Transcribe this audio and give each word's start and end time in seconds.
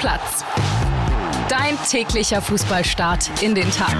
Platz. 0.00 0.46
Dein 1.50 1.76
täglicher 1.86 2.40
Fußballstart 2.40 3.42
in 3.42 3.54
den 3.54 3.70
Tag. 3.70 3.94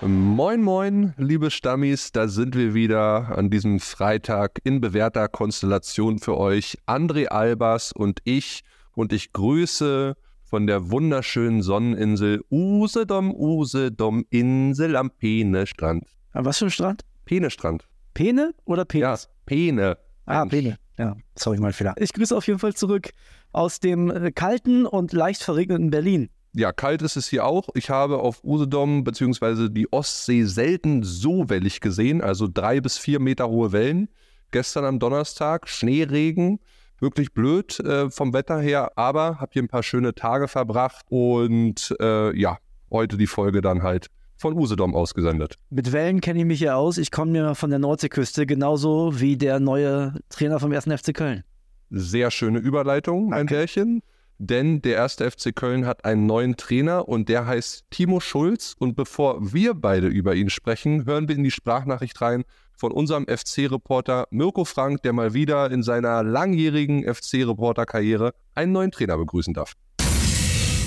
Moin, 0.00 0.62
moin, 0.62 1.12
liebe 1.18 1.50
Stammis, 1.50 2.10
da 2.10 2.28
sind 2.28 2.56
wir 2.56 2.72
wieder 2.72 3.36
an 3.36 3.50
diesem 3.50 3.80
Freitag 3.80 4.60
in 4.64 4.80
bewährter 4.80 5.28
Konstellation 5.28 6.18
für 6.18 6.38
euch. 6.38 6.78
André 6.86 7.26
Albers 7.26 7.92
und 7.92 8.20
ich. 8.24 8.62
Und 8.94 9.12
ich 9.12 9.34
grüße 9.34 10.14
von 10.42 10.66
der 10.66 10.90
wunderschönen 10.90 11.60
Sonneninsel 11.60 12.42
Usedom, 12.50 13.34
Usedom, 13.34 14.24
Insel 14.30 14.96
am 14.96 15.10
Peene-Strand. 15.10 16.04
An 16.32 16.44
was 16.46 16.56
für 16.56 16.64
ein 16.64 16.70
Strand? 16.70 17.02
Peene-Strand. 17.26 17.86
Pene 18.14 18.54
oder 18.64 18.86
Penis? 18.86 19.24
Ja, 19.24 19.30
Peene. 19.44 19.98
Ah, 20.24 20.46
Pene. 20.46 20.78
Ja, 21.00 21.16
sorry, 21.34 21.56
mein 21.58 21.72
Fehler. 21.72 21.94
Ich 21.96 22.12
grüße 22.12 22.36
auf 22.36 22.46
jeden 22.46 22.58
Fall 22.58 22.74
zurück 22.74 23.08
aus 23.52 23.80
dem 23.80 24.10
äh, 24.10 24.32
kalten 24.32 24.84
und 24.84 25.14
leicht 25.14 25.42
verregneten 25.42 25.88
Berlin. 25.88 26.28
Ja, 26.52 26.72
kalt 26.72 27.00
ist 27.00 27.16
es 27.16 27.26
hier 27.26 27.46
auch. 27.46 27.70
Ich 27.72 27.88
habe 27.88 28.18
auf 28.18 28.44
Usedom 28.44 29.02
bzw. 29.02 29.70
die 29.70 29.90
Ostsee 29.90 30.44
selten 30.44 31.02
so 31.02 31.48
wellig 31.48 31.80
gesehen, 31.80 32.20
also 32.20 32.48
drei 32.52 32.82
bis 32.82 32.98
vier 32.98 33.18
Meter 33.18 33.48
hohe 33.48 33.72
Wellen. 33.72 34.10
Gestern 34.50 34.84
am 34.84 34.98
Donnerstag 34.98 35.70
Schneeregen, 35.70 36.60
wirklich 36.98 37.32
blöd 37.32 37.80
äh, 37.80 38.10
vom 38.10 38.34
Wetter 38.34 38.60
her, 38.60 38.92
aber 38.96 39.40
habe 39.40 39.52
hier 39.54 39.62
ein 39.62 39.68
paar 39.68 39.82
schöne 39.82 40.14
Tage 40.14 40.48
verbracht 40.48 41.06
und 41.08 41.96
äh, 41.98 42.38
ja, 42.38 42.58
heute 42.90 43.16
die 43.16 43.26
Folge 43.26 43.62
dann 43.62 43.82
halt 43.82 44.08
von 44.40 44.56
Usedom 44.56 44.94
ausgesendet. 44.94 45.56
Mit 45.68 45.92
Wellen 45.92 46.20
kenne 46.20 46.40
ich 46.40 46.46
mich 46.46 46.60
ja 46.60 46.74
aus. 46.74 46.96
Ich 46.96 47.10
komme 47.10 47.36
ja 47.36 47.54
von 47.54 47.68
der 47.68 47.78
Nordseeküste, 47.78 48.46
genauso 48.46 49.20
wie 49.20 49.36
der 49.36 49.60
neue 49.60 50.14
Trainer 50.30 50.58
vom 50.58 50.72
1. 50.72 50.84
FC 50.84 51.14
Köln. 51.14 51.44
Sehr 51.90 52.30
schöne 52.30 52.58
Überleitung, 52.58 53.34
ein 53.34 53.46
Pärchen. 53.46 54.02
Denn 54.38 54.80
der 54.80 54.94
erste 54.94 55.30
FC 55.30 55.54
Köln 55.54 55.84
hat 55.84 56.06
einen 56.06 56.24
neuen 56.24 56.56
Trainer 56.56 57.06
und 57.06 57.28
der 57.28 57.46
heißt 57.46 57.84
Timo 57.90 58.20
Schulz. 58.20 58.74
Und 58.78 58.96
bevor 58.96 59.52
wir 59.52 59.74
beide 59.74 60.06
über 60.06 60.34
ihn 60.34 60.48
sprechen, 60.48 61.04
hören 61.04 61.28
wir 61.28 61.36
in 61.36 61.44
die 61.44 61.50
Sprachnachricht 61.50 62.18
rein 62.22 62.44
von 62.74 62.92
unserem 62.92 63.26
FC-Reporter 63.26 64.26
Mirko 64.30 64.64
Frank, 64.64 65.02
der 65.02 65.12
mal 65.12 65.34
wieder 65.34 65.70
in 65.70 65.82
seiner 65.82 66.22
langjährigen 66.22 67.04
FC-Reporter-Karriere 67.04 68.32
einen 68.54 68.72
neuen 68.72 68.90
Trainer 68.90 69.18
begrüßen 69.18 69.52
darf. 69.52 69.74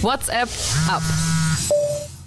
WhatsApp 0.02 0.50
ab. 0.90 1.04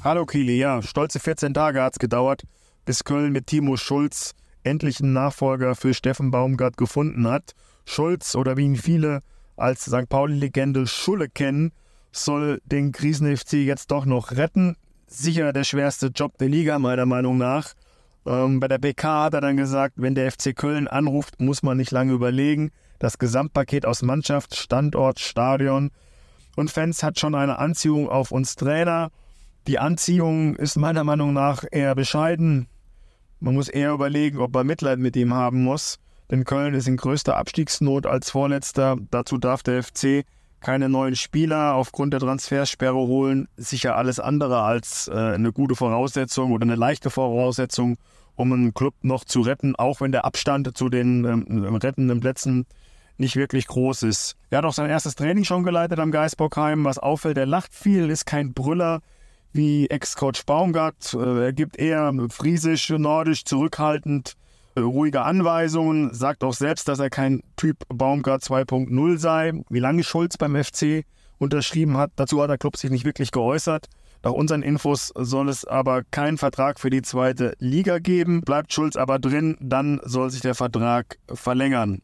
Hallo 0.07 0.25
Kili, 0.25 0.57
ja, 0.57 0.83
stolze 0.83 1.19
14 1.19 1.53
Tage 1.53 1.83
hat 1.83 1.95
es 1.95 1.99
gedauert, 1.99 2.45
bis 2.85 3.03
Köln 3.03 3.33
mit 3.33 3.49
Timo 3.49 3.77
Schulz 3.77 4.37
endlich 4.63 5.01
einen 5.01 5.13
Nachfolger 5.13 5.75
für 5.75 5.95
Steffen 5.95 6.31
Baumgart 6.31 6.77
gefunden 6.77 7.27
hat. 7.27 7.57
Schulz 7.87 8.37
oder 8.37 8.57
wie 8.57 8.67
ihn 8.67 8.77
viele 8.77 9.23
als 9.57 9.87
St. 9.87 10.09
Pauli-Legende 10.09 10.87
Schulle 10.87 11.29
kennen, 11.29 11.73
soll 12.13 12.61
den 12.67 12.93
Krisen-FC 12.93 13.55
jetzt 13.55 13.91
doch 13.91 14.07
noch 14.07 14.31
retten. 14.31 14.77
Sicher 15.09 15.53
der 15.53 15.65
schwerste 15.65 16.13
Job 16.15 16.39
der 16.39 16.51
Liga, 16.51 16.79
meiner 16.79 17.05
Meinung 17.05 17.37
nach. 17.37 17.73
Ähm, 18.27 18.61
bei 18.61 18.69
der 18.69 18.79
BK 18.79 19.25
hat 19.25 19.35
er 19.35 19.41
dann 19.41 19.57
gesagt, 19.57 19.95
wenn 19.97 20.15
der 20.15 20.31
FC 20.31 20.55
Köln 20.55 20.87
anruft, 20.87 21.41
muss 21.41 21.65
man 21.65 21.79
nicht 21.79 21.91
lange 21.91 22.13
überlegen. 22.13 22.71
Das 23.01 23.19
Gesamtpaket 23.19 23.85
aus 23.85 24.03
Mannschaft, 24.03 24.55
Standort, 24.55 25.19
Stadion 25.19 25.91
und 26.55 26.71
Fans 26.71 27.03
hat 27.03 27.19
schon 27.19 27.35
eine 27.35 27.59
Anziehung 27.59 28.09
auf 28.09 28.31
uns 28.31 28.55
Trainer. 28.55 29.11
Die 29.67 29.79
Anziehung 29.79 30.57
ist 30.57 30.77
meiner 30.77 31.05
Meinung 31.05 31.33
nach 31.33 31.65
eher 31.71 31.95
bescheiden. 31.95 32.69
Man 33.41 33.55
muss 33.55 33.69
eher 33.69 33.93
überlegen, 33.93 34.39
ob 34.39 34.55
man 34.55 34.67
Mitleid 34.67 34.99
mit 34.99 35.17
ihm 35.17 35.35
haben 35.35 35.63
muss 35.63 35.99
denn 36.31 36.45
Köln 36.45 36.75
ist 36.75 36.89
in 36.89 36.97
größter 36.97 37.37
Abstiegsnot 37.37 38.07
als 38.07 38.31
Vorletzter. 38.31 38.97
Dazu 39.11 39.39
darf 39.39 39.63
der 39.63 39.83
FC 39.83 40.25
keine 40.61 40.89
neuen 40.89 41.15
Spieler 41.15 41.75
aufgrund 41.75 42.13
der 42.13 42.21
Transfersperre 42.21 42.97
holen. 42.97 43.49
Sicher 43.57 43.97
alles 43.97 44.19
andere 44.19 44.63
als 44.63 45.09
äh, 45.09 45.15
eine 45.15 45.53
gute 45.53 45.77
Voraussetzung 45.77 46.53
oder 46.53 46.65
eine 46.65 46.75
leichte 46.75 47.11
Voraussetzung, 47.11 47.97
um 48.35 48.53
einen 48.53 48.75
Club 48.75 48.95
noch 49.03 49.25
zu 49.25 49.43
retten, 49.43 49.77
auch 49.77 50.01
wenn 50.01 50.13
der 50.13 50.25
Abstand 50.25 50.77
zu 50.77 50.89
den 50.89 51.25
ähm, 51.25 51.77
rettenden 51.77 52.21
Plätzen 52.21 52.67
nicht 53.19 53.37
wirklich 53.37 53.67
groß 53.67 54.03
ist. 54.03 54.37
Er 54.51 54.59
hat 54.59 54.65
auch 54.65 54.75
sein 54.75 54.91
erstes 54.91 55.15
Training 55.15 55.45
schon 55.45 55.63
geleitet 55.63 56.01
am 56.01 56.11
Geisbockheim. 56.11 56.85
Was 56.85 56.99
auffällt, 56.99 57.39
er 57.39 57.47
lacht 57.47 57.73
viel, 57.73 58.11
ist 58.11 58.27
kein 58.27 58.53
Brüller 58.53 59.01
wie 59.57 59.89
Ex-Coach 59.89 60.45
Baumgart. 60.45 61.15
Äh, 61.15 61.47
er 61.47 61.53
gibt 61.53 61.79
eher 61.79 62.13
friesisch, 62.31 62.91
nordisch, 62.91 63.45
zurückhaltend 63.45 64.37
ruhige 64.83 65.23
Anweisungen, 65.23 66.13
sagt 66.13 66.45
auch 66.45 66.53
selbst, 66.53 66.89
dass 66.89 66.99
er 66.99 67.11
kein 67.11 67.43
Typ 67.57 67.79
Baumgart 67.89 68.43
2.0 68.43 69.19
sei. 69.19 69.53
Wie 69.71 69.79
lange 69.79 70.05
Schulz 70.05 70.37
beim 70.37 70.63
FC 70.63 71.05
unterschrieben 71.39 71.97
hat, 71.97 72.13
dazu 72.17 72.43
hat 72.43 72.51
der 72.51 72.59
Club 72.59 72.77
sich 72.77 72.91
nicht 72.91 73.05
wirklich 73.05 73.31
geäußert. 73.31 73.87
Nach 74.23 74.33
unseren 74.33 74.63
Infos 74.63 75.13
soll 75.15 75.49
es 75.49 75.65
aber 75.65 76.03
keinen 76.11 76.39
Vertrag 76.39 76.81
für 76.81 76.91
die 76.91 77.03
zweite 77.03 77.55
Liga 77.59 77.99
geben. 77.99 78.41
Bleibt 78.41 78.73
Schulz 78.73 78.97
aber 78.97 79.19
drin, 79.19 79.57
dann 79.61 80.01
soll 80.05 80.31
sich 80.31 80.41
der 80.41 80.55
Vertrag 80.55 81.19
verlängern. 81.33 82.03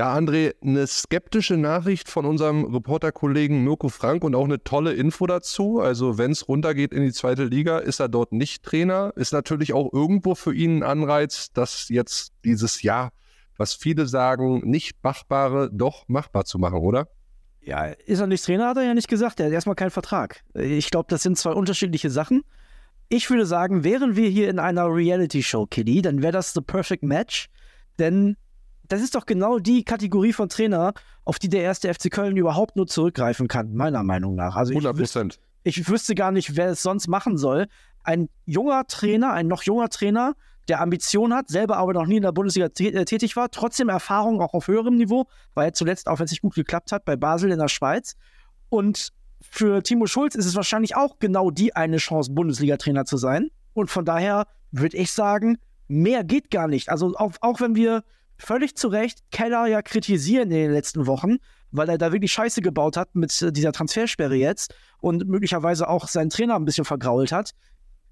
Ja, 0.00 0.16
André, 0.16 0.54
eine 0.62 0.86
skeptische 0.86 1.58
Nachricht 1.58 2.08
von 2.08 2.24
unserem 2.24 2.64
Reporterkollegen 2.64 3.64
Mirko 3.64 3.90
Frank 3.90 4.24
und 4.24 4.34
auch 4.34 4.46
eine 4.46 4.64
tolle 4.64 4.94
Info 4.94 5.26
dazu. 5.26 5.78
Also, 5.78 6.16
wenn 6.16 6.30
es 6.30 6.48
runtergeht 6.48 6.94
in 6.94 7.02
die 7.02 7.12
zweite 7.12 7.44
Liga, 7.44 7.80
ist 7.80 8.00
er 8.00 8.08
dort 8.08 8.32
nicht 8.32 8.62
Trainer. 8.62 9.12
Ist 9.16 9.34
natürlich 9.34 9.74
auch 9.74 9.92
irgendwo 9.92 10.34
für 10.34 10.54
ihn 10.54 10.78
ein 10.78 10.82
Anreiz, 10.84 11.52
dass 11.52 11.90
jetzt 11.90 12.32
dieses 12.46 12.80
Jahr, 12.80 13.12
was 13.58 13.74
viele 13.74 14.06
sagen, 14.06 14.62
nicht 14.64 14.96
machbare, 15.02 15.68
doch 15.70 16.08
machbar 16.08 16.46
zu 16.46 16.58
machen, 16.58 16.78
oder? 16.78 17.06
Ja, 17.60 17.84
ist 17.84 18.20
er 18.20 18.26
nicht 18.26 18.42
Trainer, 18.42 18.68
hat 18.68 18.78
er 18.78 18.84
ja 18.84 18.94
nicht 18.94 19.08
gesagt. 19.08 19.38
Er 19.38 19.48
hat 19.48 19.52
erstmal 19.52 19.76
keinen 19.76 19.90
Vertrag. 19.90 20.40
Ich 20.54 20.88
glaube, 20.90 21.08
das 21.10 21.22
sind 21.22 21.36
zwei 21.36 21.52
unterschiedliche 21.52 22.08
Sachen. 22.08 22.40
Ich 23.10 23.28
würde 23.28 23.44
sagen, 23.44 23.84
wären 23.84 24.16
wir 24.16 24.30
hier 24.30 24.48
in 24.48 24.60
einer 24.60 24.86
Reality-Show, 24.86 25.66
Kiddy, 25.66 26.00
dann 26.00 26.22
wäre 26.22 26.32
das 26.32 26.54
the 26.54 26.62
perfect 26.62 27.02
match. 27.02 27.50
Denn 27.98 28.38
das 28.90 29.02
ist 29.02 29.14
doch 29.14 29.24
genau 29.24 29.60
die 29.60 29.84
Kategorie 29.84 30.32
von 30.32 30.48
Trainer, 30.48 30.92
auf 31.24 31.38
die 31.38 31.48
der 31.48 31.62
erste 31.62 31.92
FC 31.94 32.10
Köln 32.10 32.36
überhaupt 32.36 32.74
nur 32.74 32.88
zurückgreifen 32.88 33.46
kann, 33.46 33.72
meiner 33.72 34.02
Meinung 34.02 34.34
nach. 34.34 34.56
Also 34.56 34.72
100 34.72 34.96
Prozent. 34.96 35.40
Ich, 35.62 35.78
ich 35.78 35.88
wüsste 35.88 36.16
gar 36.16 36.32
nicht, 36.32 36.56
wer 36.56 36.70
es 36.70 36.82
sonst 36.82 37.06
machen 37.06 37.38
soll. 37.38 37.68
Ein 38.02 38.28
junger 38.46 38.86
Trainer, 38.88 39.32
ein 39.32 39.46
noch 39.46 39.62
junger 39.62 39.90
Trainer, 39.90 40.34
der 40.68 40.80
Ambition 40.80 41.32
hat, 41.32 41.48
selber 41.48 41.76
aber 41.76 41.92
noch 41.92 42.06
nie 42.06 42.16
in 42.16 42.22
der 42.22 42.32
Bundesliga 42.32 42.66
äh, 42.66 43.04
tätig 43.04 43.36
war, 43.36 43.50
trotzdem 43.50 43.88
Erfahrung 43.88 44.40
auch 44.40 44.54
auf 44.54 44.66
höherem 44.66 44.96
Niveau, 44.96 45.26
weil 45.54 45.68
er 45.68 45.72
zuletzt, 45.72 46.08
auch 46.08 46.18
wenn 46.18 46.24
es 46.24 46.32
nicht 46.32 46.42
gut 46.42 46.54
geklappt 46.54 46.90
hat, 46.90 47.04
bei 47.04 47.14
Basel 47.14 47.52
in 47.52 47.60
der 47.60 47.68
Schweiz. 47.68 48.16
Und 48.70 49.12
für 49.40 49.84
Timo 49.84 50.06
Schulz 50.06 50.34
ist 50.34 50.46
es 50.46 50.56
wahrscheinlich 50.56 50.96
auch 50.96 51.20
genau 51.20 51.52
die 51.52 51.76
eine 51.76 51.98
Chance, 51.98 52.32
Bundesliga-Trainer 52.32 53.04
zu 53.04 53.18
sein. 53.18 53.50
Und 53.72 53.88
von 53.88 54.04
daher 54.04 54.46
würde 54.72 54.96
ich 54.96 55.12
sagen, 55.12 55.58
mehr 55.86 56.24
geht 56.24 56.50
gar 56.50 56.66
nicht. 56.66 56.88
Also 56.88 57.14
auch, 57.16 57.32
auch 57.40 57.60
wenn 57.60 57.76
wir 57.76 58.02
völlig 58.40 58.76
zu 58.76 58.88
Recht 58.88 59.20
Keller 59.30 59.66
ja 59.66 59.82
kritisieren 59.82 60.50
in 60.50 60.56
den 60.56 60.72
letzten 60.72 61.06
Wochen, 61.06 61.36
weil 61.70 61.88
er 61.88 61.98
da 61.98 62.12
wirklich 62.12 62.32
Scheiße 62.32 62.62
gebaut 62.62 62.96
hat 62.96 63.14
mit 63.14 63.40
äh, 63.42 63.52
dieser 63.52 63.72
Transfersperre 63.72 64.34
jetzt 64.34 64.74
und 65.00 65.28
möglicherweise 65.28 65.88
auch 65.88 66.08
seinen 66.08 66.30
Trainer 66.30 66.56
ein 66.56 66.64
bisschen 66.64 66.84
vergrault 66.84 67.32
hat. 67.32 67.52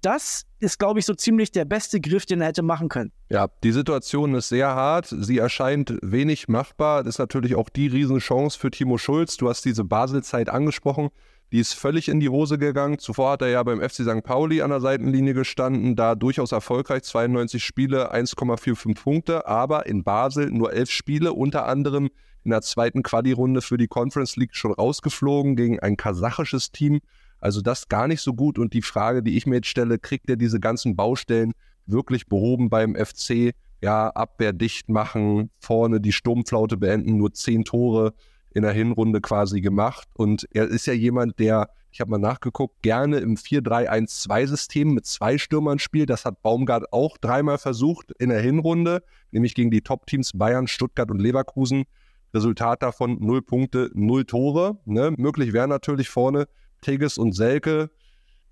Das 0.01 0.45
ist, 0.59 0.79
glaube 0.79 0.99
ich, 0.99 1.05
so 1.05 1.13
ziemlich 1.13 1.51
der 1.51 1.65
beste 1.65 1.99
Griff, 1.99 2.25
den 2.25 2.39
er 2.39 2.47
hätte 2.47 2.61
machen 2.61 2.87
können. 2.87 3.11
Ja, 3.29 3.49
die 3.63 3.73
Situation 3.73 4.33
ist 4.33 4.47
sehr 4.47 4.69
hart. 4.69 5.07
Sie 5.07 5.37
erscheint 5.37 5.93
wenig 6.01 6.47
machbar. 6.47 7.03
Das 7.03 7.15
ist 7.15 7.19
natürlich 7.19 7.55
auch 7.55 7.67
die 7.67 7.87
Riesenchance 7.87 8.57
für 8.57 8.71
Timo 8.71 8.97
Schulz. 8.97 9.35
Du 9.35 9.49
hast 9.49 9.65
diese 9.65 9.83
Baselzeit 9.83 10.49
angesprochen. 10.49 11.09
Die 11.51 11.59
ist 11.59 11.73
völlig 11.73 12.09
in 12.09 12.19
die 12.19 12.29
Hose 12.29 12.59
gegangen. 12.59 12.99
Zuvor 12.99 13.31
hat 13.31 13.41
er 13.41 13.49
ja 13.49 13.63
beim 13.63 13.81
FC 13.81 14.03
St. 14.03 14.23
Pauli 14.23 14.61
an 14.61 14.69
der 14.69 14.81
Seitenlinie 14.81 15.33
gestanden, 15.33 15.95
da 15.95 16.13
durchaus 16.13 16.51
erfolgreich, 16.51 17.03
92 17.03 17.63
Spiele, 17.63 18.13
1,45 18.13 18.95
Punkte, 19.01 19.47
aber 19.47 19.87
in 19.87 20.03
Basel 20.03 20.51
nur 20.51 20.71
11 20.73 20.91
Spiele, 20.91 21.33
unter 21.33 21.65
anderem 21.65 22.09
in 22.43 22.51
der 22.51 22.61
zweiten 22.61 23.01
Quali-Runde 23.01 23.61
für 23.61 23.77
die 23.77 23.87
Conference 23.87 24.35
League 24.35 24.55
schon 24.55 24.73
rausgeflogen 24.73 25.55
gegen 25.55 25.79
ein 25.79 25.97
kasachisches 25.97 26.71
Team. 26.71 26.99
Also 27.39 27.61
das 27.61 27.87
gar 27.87 28.07
nicht 28.07 28.21
so 28.21 28.33
gut. 28.33 28.59
Und 28.59 28.73
die 28.73 28.81
Frage, 28.81 29.23
die 29.23 29.35
ich 29.35 29.45
mir 29.45 29.55
jetzt 29.55 29.67
stelle, 29.67 29.97
kriegt 29.97 30.29
er 30.29 30.35
diese 30.35 30.59
ganzen 30.59 30.95
Baustellen 30.95 31.53
wirklich 31.87 32.27
behoben 32.27 32.69
beim 32.69 32.95
FC? 32.95 33.53
Ja, 33.81 34.09
Abwehr 34.09 34.53
dicht 34.53 34.89
machen, 34.89 35.49
vorne 35.59 36.01
die 36.01 36.11
Sturmflaute 36.11 36.77
beenden, 36.77 37.17
nur 37.17 37.33
10 37.33 37.63
Tore 37.63 38.13
in 38.53 38.63
der 38.63 38.71
Hinrunde 38.71 39.21
quasi 39.21 39.61
gemacht. 39.61 40.07
Und 40.13 40.47
er 40.51 40.67
ist 40.67 40.85
ja 40.87 40.93
jemand, 40.93 41.39
der, 41.39 41.69
ich 41.91 42.01
habe 42.01 42.11
mal 42.11 42.17
nachgeguckt, 42.17 42.81
gerne 42.81 43.17
im 43.17 43.35
4-3-1-2-System 43.35 44.93
mit 44.93 45.05
zwei 45.05 45.37
Stürmern 45.37 45.79
spielt. 45.79 46.09
Das 46.09 46.25
hat 46.25 46.41
Baumgart 46.41 46.91
auch 46.91 47.17
dreimal 47.17 47.57
versucht 47.57 48.11
in 48.19 48.29
der 48.29 48.41
Hinrunde, 48.41 49.03
nämlich 49.31 49.55
gegen 49.55 49.71
die 49.71 49.81
Top-Teams 49.81 50.31
Bayern, 50.35 50.67
Stuttgart 50.67 51.11
und 51.11 51.19
Leverkusen. 51.19 51.85
Resultat 52.33 52.83
davon 52.83 53.17
null 53.19 53.41
Punkte, 53.41 53.89
null 53.93 54.25
Tore. 54.25 54.77
Ne? 54.85 55.13
Möglich 55.17 55.53
wäre 55.53 55.67
natürlich 55.67 56.09
vorne 56.09 56.47
Tigges 56.81 57.17
und 57.17 57.33
Selke. 57.33 57.89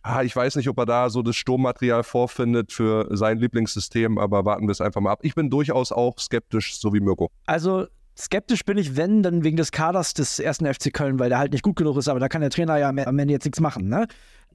Ah, 0.02 0.24
ich 0.24 0.36
weiß 0.36 0.56
nicht, 0.56 0.70
ob 0.70 0.78
er 0.80 0.86
da 0.86 1.10
so 1.10 1.22
das 1.22 1.36
Sturmmaterial 1.36 2.04
vorfindet 2.04 2.72
für 2.72 3.10
sein 3.16 3.40
Lieblingssystem, 3.40 4.18
aber 4.18 4.46
warten 4.46 4.68
wir 4.68 4.72
es 4.72 4.80
einfach 4.80 5.02
mal 5.02 5.12
ab. 5.12 5.20
Ich 5.24 5.36
bin 5.36 5.50
durchaus 5.50 5.92
auch 5.92 6.18
skeptisch, 6.18 6.80
so 6.80 6.94
wie 6.94 7.02
Mirko. 7.02 7.30
Also 7.46 7.88
Skeptisch 8.18 8.66
bin 8.66 8.78
ich, 8.80 8.96
wenn, 8.98 9.22
dann 9.22 9.44
wegen 9.44 9.58
des 9.58 9.72
Kaders 9.72 10.14
des 10.16 10.40
ersten 10.40 10.66
FC 10.66 10.92
Köln, 10.92 11.19
weil 11.19 11.30
der 11.30 11.38
halt 11.38 11.52
nicht 11.52 11.62
gut 11.62 11.75
genug 11.75 11.98
ist, 11.98 12.08
aber 12.08 12.19
da 12.19 12.28
kann 12.28 12.42
der 12.42 12.50
Trainer 12.50 12.78
ja 12.78 12.90
am 12.90 13.19
Ende 13.19 13.31
jetzt 13.31 13.46
nichts 13.46 13.60
machen. 13.60 13.90
Ne? 13.90 14.08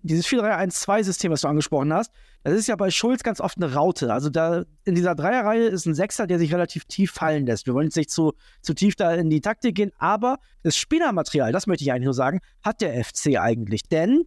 Dieses 0.02 0.26
4-3-1-2-System, 0.26 1.30
was 1.30 1.42
du 1.42 1.48
angesprochen 1.48 1.92
hast, 1.92 2.10
das 2.42 2.54
ist 2.54 2.66
ja 2.66 2.74
bei 2.74 2.90
Schulz 2.90 3.22
ganz 3.22 3.40
oft 3.40 3.56
eine 3.56 3.72
Raute. 3.72 4.12
Also 4.12 4.30
da 4.30 4.64
in 4.84 4.96
dieser 4.96 5.14
Dreierreihe 5.14 5.66
ist 5.66 5.86
ein 5.86 5.94
Sechser, 5.94 6.26
der 6.26 6.40
sich 6.40 6.52
relativ 6.52 6.86
tief 6.86 7.12
fallen 7.12 7.46
lässt. 7.46 7.66
Wir 7.66 7.74
wollen 7.74 7.86
jetzt 7.86 7.96
nicht 7.96 8.10
zu, 8.10 8.32
zu 8.62 8.74
tief 8.74 8.96
da 8.96 9.14
in 9.14 9.30
die 9.30 9.40
Taktik 9.40 9.76
gehen, 9.76 9.92
aber 9.96 10.38
das 10.64 10.76
Spielermaterial, 10.76 11.52
das 11.52 11.68
möchte 11.68 11.84
ich 11.84 11.92
eigentlich 11.92 12.06
nur 12.06 12.14
sagen, 12.14 12.40
hat 12.64 12.80
der 12.80 13.04
FC 13.04 13.38
eigentlich. 13.38 13.84
Denn 13.84 14.24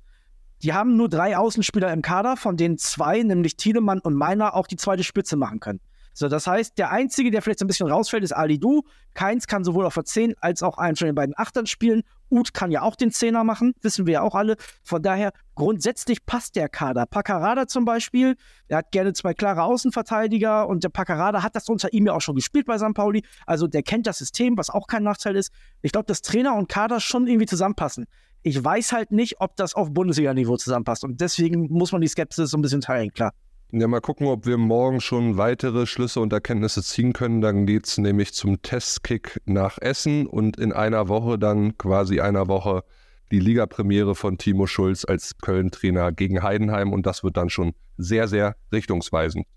die 0.63 0.71
haben 0.71 0.95
nur 0.95 1.09
drei 1.09 1.37
Außenspieler 1.37 1.91
im 1.91 2.01
Kader, 2.01 2.37
von 2.37 2.55
denen 2.55 2.77
zwei, 2.77 3.21
nämlich 3.21 3.57
Thielemann 3.57 3.99
und 3.99 4.13
Meiner, 4.13 4.55
auch 4.55 4.67
die 4.67 4.77
zweite 4.77 5.03
Spitze 5.03 5.35
machen 5.35 5.59
können. 5.59 5.81
So, 6.17 6.29
das 6.29 6.47
heißt, 6.47 6.77
der 6.77 6.91
Einzige, 6.91 7.29
der 7.29 7.41
vielleicht 7.41 7.59
so 7.59 7.65
ein 7.65 7.67
bisschen 7.67 7.89
rausfällt, 7.89 8.23
ist 8.23 8.31
Ali 8.31 8.57
Du. 8.57 8.83
Keins 9.13 9.47
kann 9.47 9.65
sowohl 9.65 9.85
auf 9.85 9.95
der 9.95 10.05
10 10.05 10.33
als 10.39 10.63
auch 10.63 10.77
einen 10.77 10.95
von 10.95 11.07
den 11.07 11.15
beiden 11.15 11.35
Achtern 11.37 11.65
spielen. 11.65 12.03
Uth 12.31 12.53
kann 12.53 12.71
ja 12.71 12.83
auch 12.83 12.95
den 12.95 13.11
Zehner 13.11 13.43
machen, 13.43 13.73
wissen 13.81 14.07
wir 14.07 14.13
ja 14.13 14.21
auch 14.21 14.33
alle. 14.33 14.55
Von 14.81 15.01
daher, 15.03 15.31
grundsätzlich 15.55 16.25
passt 16.25 16.55
der 16.55 16.69
Kader. 16.69 17.05
Paccarada 17.05 17.67
zum 17.67 17.83
Beispiel, 17.83 18.35
der 18.69 18.77
hat 18.77 18.91
gerne 18.91 19.11
zwei 19.11 19.33
klare 19.33 19.63
Außenverteidiger 19.63 20.69
und 20.69 20.85
der 20.85 20.89
Paccarada 20.89 21.43
hat 21.43 21.55
das 21.55 21.67
unter 21.67 21.91
ihm 21.91 22.07
ja 22.07 22.13
auch 22.13 22.21
schon 22.21 22.35
gespielt 22.35 22.65
bei 22.65 22.77
St. 22.77 22.93
Pauli. 22.93 23.21
Also 23.45 23.67
der 23.67 23.83
kennt 23.83 24.07
das 24.07 24.17
System, 24.17 24.57
was 24.57 24.69
auch 24.69 24.87
kein 24.87 25.03
Nachteil 25.03 25.35
ist. 25.35 25.51
Ich 25.81 25.91
glaube, 25.91 26.05
dass 26.05 26.21
Trainer 26.21 26.55
und 26.55 26.69
Kader 26.69 27.01
schon 27.01 27.27
irgendwie 27.27 27.45
zusammenpassen. 27.45 28.05
Ich 28.41 28.63
weiß 28.63 28.93
halt 28.93 29.11
nicht, 29.11 29.41
ob 29.41 29.57
das 29.57 29.73
auf 29.75 29.91
Bundesliga-Niveau 29.91 30.55
zusammenpasst. 30.55 31.03
Und 31.03 31.19
deswegen 31.19 31.67
muss 31.69 31.91
man 31.91 31.99
die 31.99 32.07
Skepsis 32.07 32.51
so 32.51 32.57
ein 32.57 32.61
bisschen 32.61 32.81
teilen, 32.81 33.11
klar. 33.11 33.33
Ja, 33.71 33.87
mal 33.87 33.99
gucken, 33.99 34.27
ob 34.27 34.45
wir 34.45 34.57
morgen 34.57 35.01
schon 35.01 35.37
weitere 35.37 35.85
Schlüsse 35.85 36.19
und 36.19 36.31
Erkenntnisse 36.31 36.83
ziehen 36.83 37.13
können. 37.13 37.41
Dann 37.41 37.65
geht 37.65 37.87
es 37.87 37.97
nämlich 37.97 38.33
zum 38.33 38.61
Testkick 38.61 39.41
nach 39.45 39.79
Essen 39.79 40.27
und 40.27 40.57
in 40.57 40.71
einer 40.71 41.07
Woche 41.09 41.39
dann 41.39 41.77
quasi 41.77 42.21
einer 42.21 42.47
Woche 42.47 42.83
die 43.31 43.39
Ligapremiere 43.39 44.13
von 44.13 44.37
Timo 44.37 44.67
Schulz 44.67 45.03
als 45.03 45.37
Köln-Trainer 45.39 46.11
gegen 46.11 46.43
Heidenheim 46.43 46.93
und 46.93 47.05
das 47.05 47.23
wird 47.23 47.37
dann 47.37 47.49
schon 47.49 47.73
sehr, 47.97 48.27
sehr 48.27 48.55
richtungsweisend. 48.71 49.47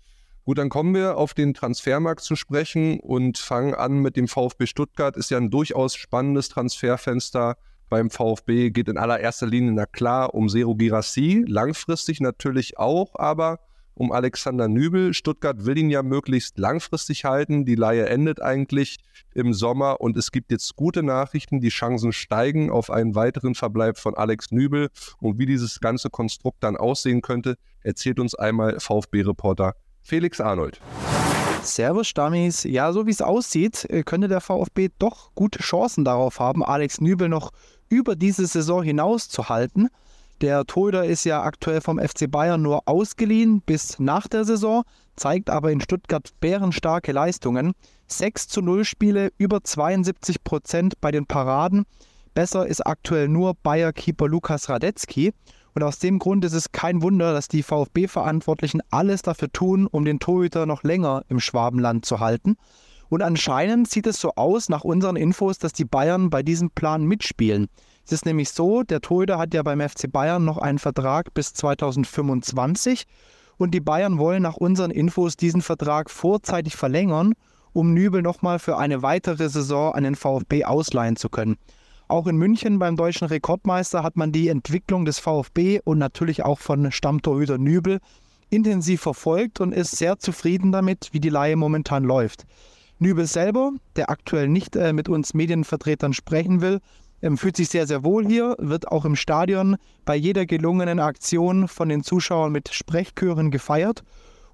Gut, 0.43 0.57
dann 0.57 0.69
kommen 0.69 0.95
wir 0.95 1.17
auf 1.17 1.35
den 1.35 1.53
Transfermarkt 1.53 2.21
zu 2.21 2.35
sprechen 2.35 2.99
und 2.99 3.37
fangen 3.37 3.75
an 3.75 3.99
mit 3.99 4.15
dem 4.15 4.27
VfB 4.27 4.65
Stuttgart. 4.65 5.15
Ist 5.15 5.29
ja 5.29 5.37
ein 5.37 5.51
durchaus 5.51 5.95
spannendes 5.95 6.49
Transferfenster 6.49 7.57
beim 7.89 8.09
VfB. 8.09 8.71
Geht 8.71 8.89
in 8.89 8.97
allererster 8.97 9.45
Linie, 9.45 9.73
na 9.73 9.85
klar, 9.85 10.33
um 10.33 10.49
Zero 10.49 10.73
Girassi, 10.73 11.45
langfristig 11.47 12.19
natürlich 12.19 12.79
auch, 12.79 13.13
aber 13.13 13.59
um 13.99 14.13
Alexander 14.13 14.69
Nübel. 14.69 15.13
Stuttgart 15.13 15.65
will 15.65 15.77
ihn 15.77 15.89
ja 15.89 16.01
möglichst 16.03 16.57
langfristig 16.57 17.25
halten. 17.25 17.65
Die 17.65 17.75
Leihe 17.75 18.07
endet 18.07 18.41
eigentlich 18.41 18.97
im 19.35 19.53
Sommer 19.53 19.99
und 19.99 20.15
es 20.15 20.31
gibt 20.31 20.51
jetzt 20.51 20.77
gute 20.77 21.03
Nachrichten. 21.03 21.59
Die 21.59 21.69
Chancen 21.69 22.13
steigen 22.13 22.71
auf 22.71 22.89
einen 22.89 23.13
weiteren 23.13 23.55
Verbleib 23.55 23.97
von 23.97 24.15
Alex 24.15 24.51
Nübel. 24.51 24.87
Und 25.19 25.37
wie 25.37 25.45
dieses 25.45 25.81
ganze 25.81 26.09
Konstrukt 26.09 26.63
dann 26.63 26.77
aussehen 26.77 27.21
könnte, 27.21 27.57
erzählt 27.81 28.19
uns 28.19 28.35
einmal 28.35 28.79
VfB-Reporter 28.79 29.75
Felix 30.01 30.39
Arnold. 30.39 30.79
Servus 31.61 32.07
Stammis. 32.07 32.63
Ja, 32.63 32.93
so 32.93 33.05
wie 33.05 33.11
es 33.11 33.21
aussieht, 33.21 33.85
äh, 33.89 34.03
könnte 34.03 34.29
der 34.29 34.39
VfB 34.39 34.89
doch 34.97 35.35
gute 35.35 35.59
Chancen 35.59 36.05
darauf 36.05 36.39
haben, 36.39 36.63
Alex 36.63 37.01
Nübel 37.01 37.27
noch 37.27 37.51
über 37.89 38.15
diese 38.15 38.47
Saison 38.47 38.81
hinaus 38.81 39.27
zu 39.27 39.49
halten. 39.49 39.89
Der 40.41 40.65
Torhüter 40.65 41.03
ist 41.03 41.25
ja 41.25 41.43
aktuell 41.43 41.81
vom 41.81 41.99
FC 41.99 42.31
Bayern 42.31 42.61
nur 42.61 42.87
ausgeliehen 42.87 43.61
bis 43.61 43.99
nach 43.99 44.25
der 44.27 44.45
Saison, 44.45 44.83
zeigt 45.17 45.49
aber 45.49 45.69
in 45.69 45.81
Stuttgart 45.81 46.29
bärenstarke 46.39 47.11
Leistungen. 47.11 47.73
6 48.07 48.47
zu 48.47 48.61
0 48.61 48.85
Spiele, 48.85 49.33
über 49.37 49.61
72 49.61 50.41
Prozent 50.45 50.93
bei 51.01 51.11
den 51.11 51.25
Paraden. 51.25 51.83
Besser 52.33 52.65
ist 52.65 52.87
aktuell 52.87 53.27
nur 53.27 53.53
Bayer-Keeper 53.63 54.29
Lukas 54.29 54.69
Radetzky. 54.69 55.33
Und 55.75 55.83
aus 55.83 55.99
dem 55.99 56.19
Grund 56.19 56.45
ist 56.45 56.53
es 56.53 56.71
kein 56.71 57.01
Wunder, 57.01 57.33
dass 57.33 57.49
die 57.49 57.61
VfB-Verantwortlichen 57.61 58.81
alles 58.91 59.21
dafür 59.21 59.51
tun, 59.51 59.87
um 59.87 60.05
den 60.05 60.19
Torhüter 60.19 60.65
noch 60.65 60.83
länger 60.83 61.23
im 61.27 61.41
Schwabenland 61.41 62.05
zu 62.05 62.21
halten. 62.21 62.55
Und 63.09 63.23
anscheinend 63.23 63.89
sieht 63.89 64.07
es 64.07 64.21
so 64.21 64.31
aus, 64.35 64.69
nach 64.69 64.85
unseren 64.85 65.17
Infos, 65.17 65.57
dass 65.57 65.73
die 65.73 65.85
Bayern 65.85 66.29
bei 66.29 66.43
diesem 66.43 66.69
Plan 66.69 67.03
mitspielen. 67.03 67.67
Es 68.09 68.13
ist 68.13 68.25
nämlich 68.25 68.49
so, 68.49 68.81
der 68.81 69.01
Torhüter 69.01 69.37
hat 69.37 69.53
ja 69.53 69.61
beim 69.61 69.87
FC 69.87 70.11
Bayern 70.11 70.43
noch 70.43 70.57
einen 70.57 70.79
Vertrag 70.79 71.31
bis 71.35 71.53
2025 71.53 73.03
und 73.57 73.69
die 73.69 73.81
Bayern 73.81 74.17
wollen 74.17 74.41
nach 74.41 74.57
unseren 74.57 74.89
Infos 74.89 75.37
diesen 75.37 75.61
Vertrag 75.61 76.09
vorzeitig 76.09 76.75
verlängern, 76.75 77.35
um 77.71 77.93
Nübel 77.93 78.23
nochmal 78.23 78.57
für 78.57 78.79
eine 78.79 79.03
weitere 79.03 79.47
Saison 79.47 79.93
an 79.93 80.05
den 80.05 80.15
VfB 80.15 80.65
ausleihen 80.65 81.17
zu 81.17 81.29
können. 81.29 81.57
Auch 82.07 82.25
in 82.25 82.37
München 82.37 82.79
beim 82.79 82.95
deutschen 82.95 83.27
Rekordmeister 83.27 84.01
hat 84.01 84.17
man 84.17 84.31
die 84.31 84.47
Entwicklung 84.47 85.05
des 85.05 85.19
VfB 85.19 85.79
und 85.83 85.99
natürlich 85.99 86.43
auch 86.43 86.57
von 86.57 86.91
Stammtorhüter 86.91 87.59
Nübel 87.59 87.99
intensiv 88.49 89.01
verfolgt 89.01 89.61
und 89.61 89.71
ist 89.71 89.95
sehr 89.95 90.17
zufrieden 90.17 90.71
damit, 90.71 91.09
wie 91.11 91.19
die 91.19 91.29
Leihe 91.29 91.55
momentan 91.55 92.05
läuft. 92.05 92.47
Nübel 92.97 93.27
selber, 93.27 93.71
der 93.95 94.09
aktuell 94.09 94.47
nicht 94.47 94.75
äh, 94.75 94.93
mit 94.93 95.09
uns 95.09 95.35
Medienvertretern 95.35 96.13
sprechen 96.13 96.61
will, 96.61 96.79
ähm, 97.21 97.37
fühlt 97.37 97.57
sich 97.57 97.69
sehr, 97.69 97.87
sehr 97.87 98.03
wohl 98.03 98.25
hier, 98.25 98.55
wird 98.59 98.87
auch 98.87 99.05
im 99.05 99.15
Stadion 99.15 99.77
bei 100.05 100.15
jeder 100.15 100.45
gelungenen 100.45 100.99
Aktion 100.99 101.67
von 101.67 101.89
den 101.89 102.03
Zuschauern 102.03 102.51
mit 102.51 102.69
Sprechchören 102.73 103.51
gefeiert. 103.51 104.03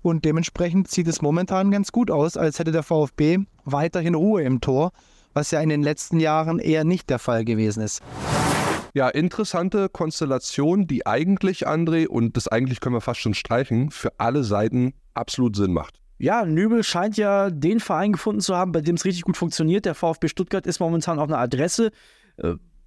Und 0.01 0.23
dementsprechend 0.23 0.89
sieht 0.89 1.07
es 1.07 1.21
momentan 1.21 1.71
ganz 1.71 1.91
gut 1.91 2.11
aus, 2.11 2.37
als 2.37 2.59
hätte 2.59 2.71
der 2.71 2.83
VfB 2.83 3.39
weiterhin 3.63 4.13
Ruhe 4.13 4.43
im 4.43 4.61
Tor, 4.61 4.91
was 5.33 5.51
ja 5.51 5.59
in 5.61 5.69
den 5.69 5.81
letzten 5.81 6.19
Jahren 6.19 6.59
eher 6.59 6.83
nicht 6.83 7.09
der 7.09 7.19
Fall 7.19 7.43
gewesen 7.43 7.81
ist. 7.81 8.01
Ja, 8.93 9.09
interessante 9.09 9.89
Konstellation, 9.89 10.87
die 10.87 11.05
eigentlich, 11.05 11.67
André, 11.67 12.07
und 12.07 12.37
das 12.37 12.47
eigentlich 12.47 12.79
können 12.79 12.95
wir 12.95 13.01
fast 13.01 13.19
schon 13.19 13.33
streichen, 13.33 13.91
für 13.91 14.13
alle 14.19 14.43
Seiten 14.43 14.93
absolut 15.13 15.55
Sinn 15.57 15.73
macht. 15.73 15.99
Ja, 16.17 16.45
Nübel 16.45 16.81
scheint 16.81 17.17
ja 17.17 17.49
den 17.49 17.81
Verein 17.81 18.13
gefunden 18.13 18.39
zu 18.39 18.55
haben, 18.55 18.71
bei 18.71 18.79
dem 18.79 18.95
es 18.95 19.03
richtig 19.03 19.23
gut 19.23 19.35
funktioniert. 19.35 19.83
Der 19.83 19.95
VfB 19.95 20.29
Stuttgart 20.29 20.65
ist 20.65 20.79
momentan 20.79 21.19
auf 21.19 21.27
einer 21.27 21.39
Adresse, 21.39 21.91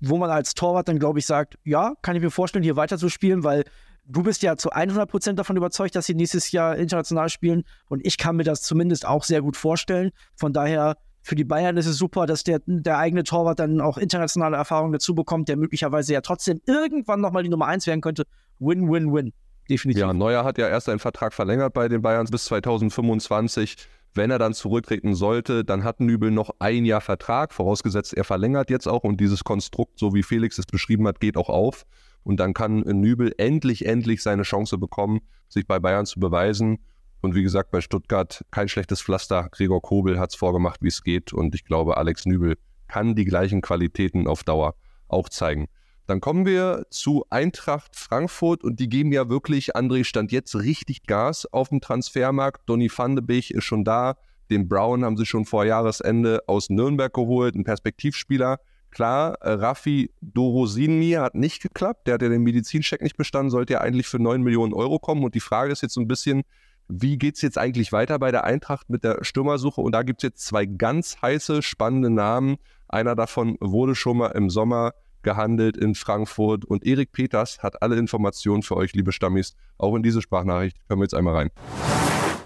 wo 0.01 0.17
man 0.17 0.31
als 0.31 0.55
Torwart 0.55 0.89
dann, 0.89 0.99
glaube 0.99 1.19
ich, 1.19 1.27
sagt, 1.27 1.59
ja, 1.65 1.95
kann 2.03 2.17
ich 2.17 2.23
mir 2.23 2.31
vorstellen, 2.31 2.63
hier 2.63 2.77
weiter 2.77 2.99
zu 2.99 3.09
spielen, 3.09 3.45
weil 3.45 3.65
du 4.05 4.23
bist 4.23 4.43
ja 4.43 4.57
zu 4.57 4.71
100 4.71 5.11
Prozent 5.11 5.39
davon 5.39 5.57
überzeugt, 5.57 5.95
dass 5.95 6.07
sie 6.07 6.15
nächstes 6.15 6.53
Jahr 6.53 6.77
international 6.77 7.29
spielen 7.29 7.65
und 7.89 8.05
ich 8.07 8.17
kann 8.19 8.37
mir 8.37 8.45
das 8.45 8.63
zumindest 8.63 9.07
auch 9.07 9.25
sehr 9.25 9.43
gut 9.43 9.57
vorstellen. 9.57 10.11
Von 10.35 10.53
daher 10.53 10.97
für 11.23 11.35
die 11.35 11.45
Bayern 11.45 11.77
ist 11.77 11.87
es 11.87 11.99
super, 11.99 12.27
dass 12.27 12.45
der, 12.45 12.61
der 12.67 12.99
eigene 12.99 13.25
Torwart 13.25 13.59
dann 13.59 13.81
auch 13.81 13.99
internationale 13.99 14.57
Erfahrung 14.57 14.93
dazu 14.93 15.15
bekommt, 15.15 15.49
der 15.49 15.57
möglicherweise 15.57 16.15
ja 16.15 16.21
trotzdem 16.21 16.61
irgendwann 16.67 17.21
nochmal 17.21 17.43
die 17.43 17.51
Nummer 17.51 17.67
1 17.67 17.87
werden 17.87 18.01
könnte. 18.01 18.25
Win, 18.59 18.91
win, 18.91 19.13
win. 19.13 19.33
Definitiv. 19.69 20.01
Ja, 20.01 20.13
Neuer 20.15 20.45
hat 20.45 20.57
ja 20.57 20.69
erst 20.69 20.89
einen 20.89 20.99
Vertrag 20.99 21.35
verlängert 21.35 21.75
bei 21.75 21.89
den 21.89 22.01
Bayern 22.01 22.27
bis 22.31 22.47
2025. 22.47 23.77
Wenn 24.15 24.31
er 24.31 24.39
dann 24.39 24.55
zurücktreten 24.55 25.15
sollte, 25.15 25.65
dann 25.65 25.85
hat 25.85 26.01
Nübel 26.01 26.31
noch 26.31 26.51
ein 26.59 26.85
Jahr 26.85 27.01
Vertrag, 27.01 27.53
vorausgesetzt 27.53 28.15
er 28.15 28.25
verlängert 28.25 28.71
jetzt 28.71 28.89
auch 28.89 29.05
und 29.05 29.21
dieses 29.21 29.45
Konstrukt, 29.45 29.99
so 29.99 30.15
wie 30.15 30.23
Felix 30.23 30.59
es 30.59 30.67
beschrieben 30.67 31.07
hat, 31.07 31.21
geht 31.21 31.37
auch 31.37 31.49
auf. 31.49 31.85
Und 32.25 32.41
dann 32.41 32.53
kann 32.53 32.81
Nübel 32.81 33.33
endlich, 33.39 33.87
endlich 33.87 34.23
seine 34.23 34.43
Chance 34.43 34.77
bekommen, 34.77 35.21
sich 35.49 35.67
bei 35.67 35.79
Bayern 35.79 36.05
zu 36.05 36.21
beweisen. 36.21 36.79
Und 37.21 37.35
wie 37.35 37.43
gesagt, 37.43 37.71
bei 37.71 37.81
Stuttgart 37.81 38.45
kein 38.51 38.69
schlechtes 38.69 39.01
Pflaster. 39.01 39.49
Gregor 39.51 39.83
Kobel 39.83 40.19
hat 40.19 40.31
es 40.31 40.37
vorgemacht, 40.37 40.83
wie 40.83 40.89
es 40.89 41.03
geht. 41.03 41.33
Und 41.33 41.55
ich 41.55 41.65
glaube, 41.65 41.97
Alex 41.97 42.27
Nübel 42.27 42.57
kann 42.87 43.15
die 43.15 43.25
gleichen 43.25 43.61
Qualitäten 43.61 44.27
auf 44.27 44.45
Dauer 44.45 44.75
auch 45.09 45.29
zeigen. 45.29 45.69
Dann 46.09 46.23
kommen 46.23 46.47
wir 46.47 46.87
zu 46.89 47.27
Eintracht 47.29 47.95
Frankfurt 47.95 48.65
und 48.65 48.81
die 48.81 48.89
geben 48.89 49.13
ja 49.13 49.29
wirklich, 49.29 49.77
André 49.77 50.05
stand 50.05 50.33
jetzt 50.33 50.57
richtig 50.57 51.03
Gas 51.03 51.45
auf 51.45 51.69
dem 51.69 51.83
Transfermarkt. 51.83 52.67
Donny 52.67 52.91
van 52.91 53.15
de 53.15 53.23
Beek 53.23 53.51
ist 53.51 53.65
schon 53.65 53.85
da. 53.85 54.17
Den 54.51 54.71
Brown 54.71 55.05
haben 55.05 55.19
sie 55.19 55.27
schon 55.27 55.45
vor 55.45 55.67
Jahresende 55.67 56.41
aus 56.47 56.71
Nürnberg 56.71 57.13
geholt, 57.13 57.55
ein 57.57 57.65
Perspektivspieler. 57.65 58.59
Klar, 58.91 59.35
äh, 59.43 59.51
Raffi 59.51 60.11
Dorosini 60.23 61.11
hat 61.11 61.35
nicht 61.35 61.61
geklappt. 61.61 62.07
Der 62.07 62.15
hat 62.15 62.23
ja 62.23 62.31
den 62.31 62.43
Medizincheck 62.43 63.03
nicht 63.03 63.19
bestanden, 63.19 63.51
sollte 63.51 63.75
ja 63.75 63.83
eigentlich 63.83 64.07
für 64.07 64.19
9 64.19 64.41
Millionen 64.41 64.73
Euro 64.73 64.99
kommen. 64.99 65.23
Und 65.25 65.35
die 65.35 65.41
Frage 65.41 65.73
ist 65.73 65.83
jetzt 65.83 65.93
so 65.93 66.01
ein 66.01 66.09
bisschen, 66.09 66.43
wie 66.89 67.19
geht 67.19 67.35
es 67.35 67.43
jetzt 67.43 67.59
eigentlich 67.59 67.93
weiter 67.93 68.19
bei 68.19 68.31
der 68.31 68.45
Eintracht 68.45 68.89
mit 68.89 69.05
der 69.05 69.23
Stürmersuche? 69.23 69.83
Und 69.83 69.93
da 69.93 70.03
gibt 70.05 70.21
es 70.21 70.23
jetzt 70.23 70.47
zwei 70.47 70.65
ganz 70.65 71.21
heiße, 71.21 71.61
spannende 71.61 72.09
Namen. 72.09 72.57
Einer 72.89 73.15
davon 73.15 73.59
wurde 73.61 73.95
schon 73.95 74.17
mal 74.17 74.29
im 74.29 74.49
Sommer 74.49 74.95
gehandelt 75.23 75.77
in 75.77 75.95
Frankfurt. 75.95 76.65
Und 76.65 76.85
Erik 76.85 77.13
Peters 77.13 77.59
hat 77.63 77.83
alle 77.83 77.97
Informationen 77.97 78.63
für 78.63 78.77
euch, 78.77 78.93
liebe 78.95 79.13
Stammis, 79.13 79.55
auch 79.79 79.95
in 79.95 80.03
diese 80.03 80.23
Sprachnachricht. 80.23 80.77
Hören 80.89 81.01
wir 81.01 81.05
jetzt 81.05 81.15
einmal 81.15 81.35
rein. 81.35 81.51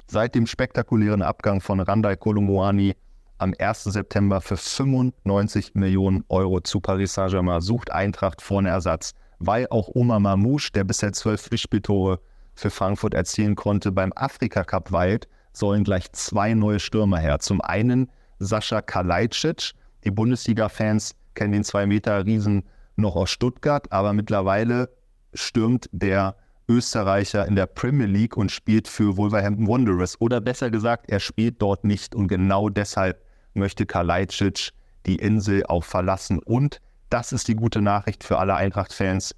Seit 0.06 0.34
dem 0.34 0.46
spektakulären 0.46 1.22
Abgang 1.22 1.60
von 1.60 1.80
Randai 1.80 2.16
Kolomouani 2.16 2.94
am 3.38 3.54
1. 3.58 3.84
September 3.84 4.40
für 4.40 4.56
95 4.56 5.74
Millionen 5.74 6.24
Euro 6.28 6.60
zu 6.60 6.80
Paris 6.80 7.14
Saint-Germain 7.14 7.60
sucht 7.60 7.90
Eintracht 7.90 8.40
vorne 8.40 8.68
Ersatz, 8.68 9.14
weil 9.38 9.66
auch 9.70 9.88
Omar 9.94 10.20
Mamouche, 10.20 10.70
der 10.72 10.84
bisher 10.84 11.12
zwölf 11.12 11.42
Pflichtspieltore 11.42 12.20
für 12.54 12.70
Frankfurt 12.70 13.14
erzielen 13.14 13.56
konnte, 13.56 13.90
beim 13.90 14.12
Afrika 14.14 14.62
Cup 14.62 14.92
weilt, 14.92 15.28
sollen 15.52 15.82
gleich 15.82 16.12
zwei 16.12 16.54
neue 16.54 16.78
Stürmer 16.78 17.18
her. 17.18 17.40
Zum 17.40 17.60
einen 17.60 18.10
Sascha 18.38 18.80
Kalajdzic, 18.80 19.72
Die 20.04 20.10
Bundesliga-Fans 20.10 21.14
kennen 21.34 21.52
den 21.52 21.64
2-Meter-Riesen 21.64 22.64
noch 22.96 23.16
aus 23.16 23.30
Stuttgart, 23.30 23.90
aber 23.90 24.12
mittlerweile 24.12 24.90
stürmt 25.34 25.88
der 25.92 26.36
Österreicher 26.68 27.46
in 27.46 27.56
der 27.56 27.66
Premier 27.66 28.06
League 28.06 28.36
und 28.36 28.50
spielt 28.50 28.88
für 28.88 29.16
Wolverhampton 29.16 29.66
Wanderers. 29.66 30.20
Oder 30.20 30.40
besser 30.40 30.70
gesagt, 30.70 31.10
er 31.10 31.20
spielt 31.20 31.60
dort 31.60 31.84
nicht 31.84 32.14
und 32.14 32.28
genau 32.28 32.68
deshalb 32.68 33.22
möchte 33.54 33.86
Kalajdzic 33.86 34.70
die 35.06 35.16
Insel 35.16 35.64
auch 35.66 35.84
verlassen. 35.84 36.38
Und 36.38 36.80
das 37.10 37.32
ist 37.32 37.48
die 37.48 37.56
gute 37.56 37.82
Nachricht 37.82 38.24
für 38.24 38.38
alle 38.38 38.54
Eintracht-Fans. 38.54 39.34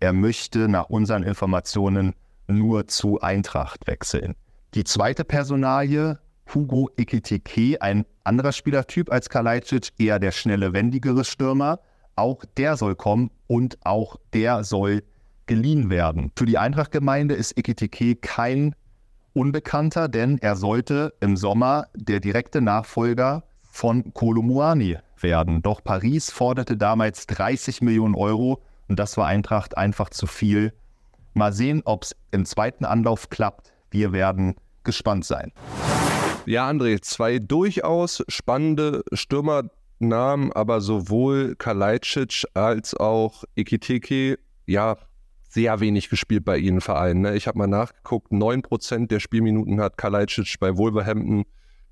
Er 0.00 0.12
möchte 0.12 0.68
nach 0.68 0.88
unseren 0.88 1.22
Informationen 1.22 2.14
nur 2.48 2.88
zu 2.88 3.20
Eintracht 3.20 3.86
wechseln. 3.86 4.34
Die 4.74 4.84
zweite 4.84 5.24
Personalie, 5.24 6.18
Hugo 6.54 6.90
Ekitike, 6.96 7.80
ein 7.80 8.04
anderer 8.24 8.52
Spielertyp 8.52 9.10
als 9.10 9.28
Kalajdzic, 9.28 9.90
eher 9.98 10.18
der 10.18 10.32
schnelle, 10.32 10.72
wendigere 10.72 11.24
Stürmer. 11.24 11.80
Auch 12.14 12.44
der 12.56 12.76
soll 12.76 12.94
kommen 12.94 13.30
und 13.46 13.78
auch 13.84 14.16
der 14.34 14.64
soll 14.64 15.02
geliehen 15.46 15.90
werden. 15.90 16.30
Für 16.36 16.46
die 16.46 16.58
Eintracht-Gemeinde 16.58 17.34
ist 17.34 17.56
Ekitike 17.58 18.16
kein 18.16 18.74
Unbekannter, 19.32 20.08
denn 20.08 20.38
er 20.38 20.56
sollte 20.56 21.14
im 21.20 21.36
Sommer 21.36 21.86
der 21.94 22.20
direkte 22.20 22.60
Nachfolger 22.60 23.44
von 23.62 24.12
Kolomuani 24.12 24.98
werden. 25.18 25.62
Doch 25.62 25.82
Paris 25.82 26.30
forderte 26.30 26.76
damals 26.76 27.26
30 27.26 27.80
Millionen 27.80 28.14
Euro 28.14 28.62
und 28.88 28.98
das 28.98 29.16
war 29.16 29.26
Eintracht 29.26 29.78
einfach 29.78 30.10
zu 30.10 30.26
viel. 30.26 30.74
Mal 31.32 31.52
sehen, 31.54 31.80
ob 31.86 32.02
es 32.02 32.14
im 32.30 32.44
zweiten 32.44 32.84
Anlauf 32.84 33.30
klappt. 33.30 33.72
Wir 33.90 34.12
werden 34.12 34.54
gespannt 34.84 35.24
sein. 35.24 35.52
Ja, 36.44 36.68
André, 36.68 37.00
zwei 37.00 37.38
durchaus 37.38 38.24
spannende 38.26 39.04
Stürmernamen, 39.12 40.52
aber 40.52 40.80
sowohl 40.80 41.54
Kalajdzic 41.54 42.44
als 42.54 42.94
auch 42.94 43.44
Ikiteke, 43.54 44.40
ja, 44.66 44.96
sehr 45.48 45.78
wenig 45.78 46.08
gespielt 46.08 46.44
bei 46.44 46.58
ihnen 46.58 46.80
Vereinen. 46.80 47.20
Ne? 47.20 47.36
Ich 47.36 47.46
habe 47.46 47.58
mal 47.58 47.68
nachgeguckt, 47.68 48.32
9% 48.32 49.06
der 49.06 49.20
Spielminuten 49.20 49.80
hat 49.80 49.96
Kalajdzic 49.96 50.58
bei 50.58 50.76
Wolverhampton 50.76 51.44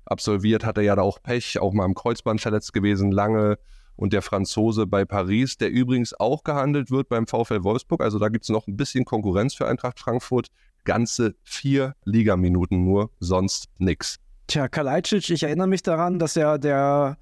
absolviert, 0.05 0.65
hat 0.65 0.77
er 0.77 0.83
ja 0.83 0.95
da 0.95 1.03
auch 1.03 1.21
Pech, 1.21 1.59
auch 1.59 1.71
mal 1.71 1.85
am 1.85 1.93
Kreuzband 1.93 2.41
verletzt 2.41 2.73
gewesen, 2.73 3.11
lange. 3.11 3.57
Und 3.95 4.13
der 4.13 4.23
Franzose 4.23 4.87
bei 4.87 5.05
Paris, 5.05 5.57
der 5.57 5.69
übrigens 5.69 6.19
auch 6.19 6.43
gehandelt 6.43 6.89
wird 6.89 7.07
beim 7.07 7.27
VfL 7.27 7.63
Wolfsburg. 7.63 8.01
Also 8.01 8.17
da 8.17 8.29
gibt 8.29 8.45
es 8.45 8.49
noch 8.49 8.67
ein 8.67 8.75
bisschen 8.75 9.05
Konkurrenz 9.05 9.53
für 9.53 9.67
Eintracht 9.67 9.99
Frankfurt. 9.99 10.47
Ganze 10.85 11.35
vier 11.43 11.95
Ligaminuten 12.03 12.83
nur, 12.83 13.11
sonst 13.19 13.67
nichts. 13.77 14.20
Tja, 14.51 14.67
Kalajdzic, 14.67 15.29
ich 15.29 15.43
erinnere 15.43 15.67
mich 15.67 15.81
daran, 15.81 16.19
dass 16.19 16.35
er 16.35 16.59
der 16.59 17.17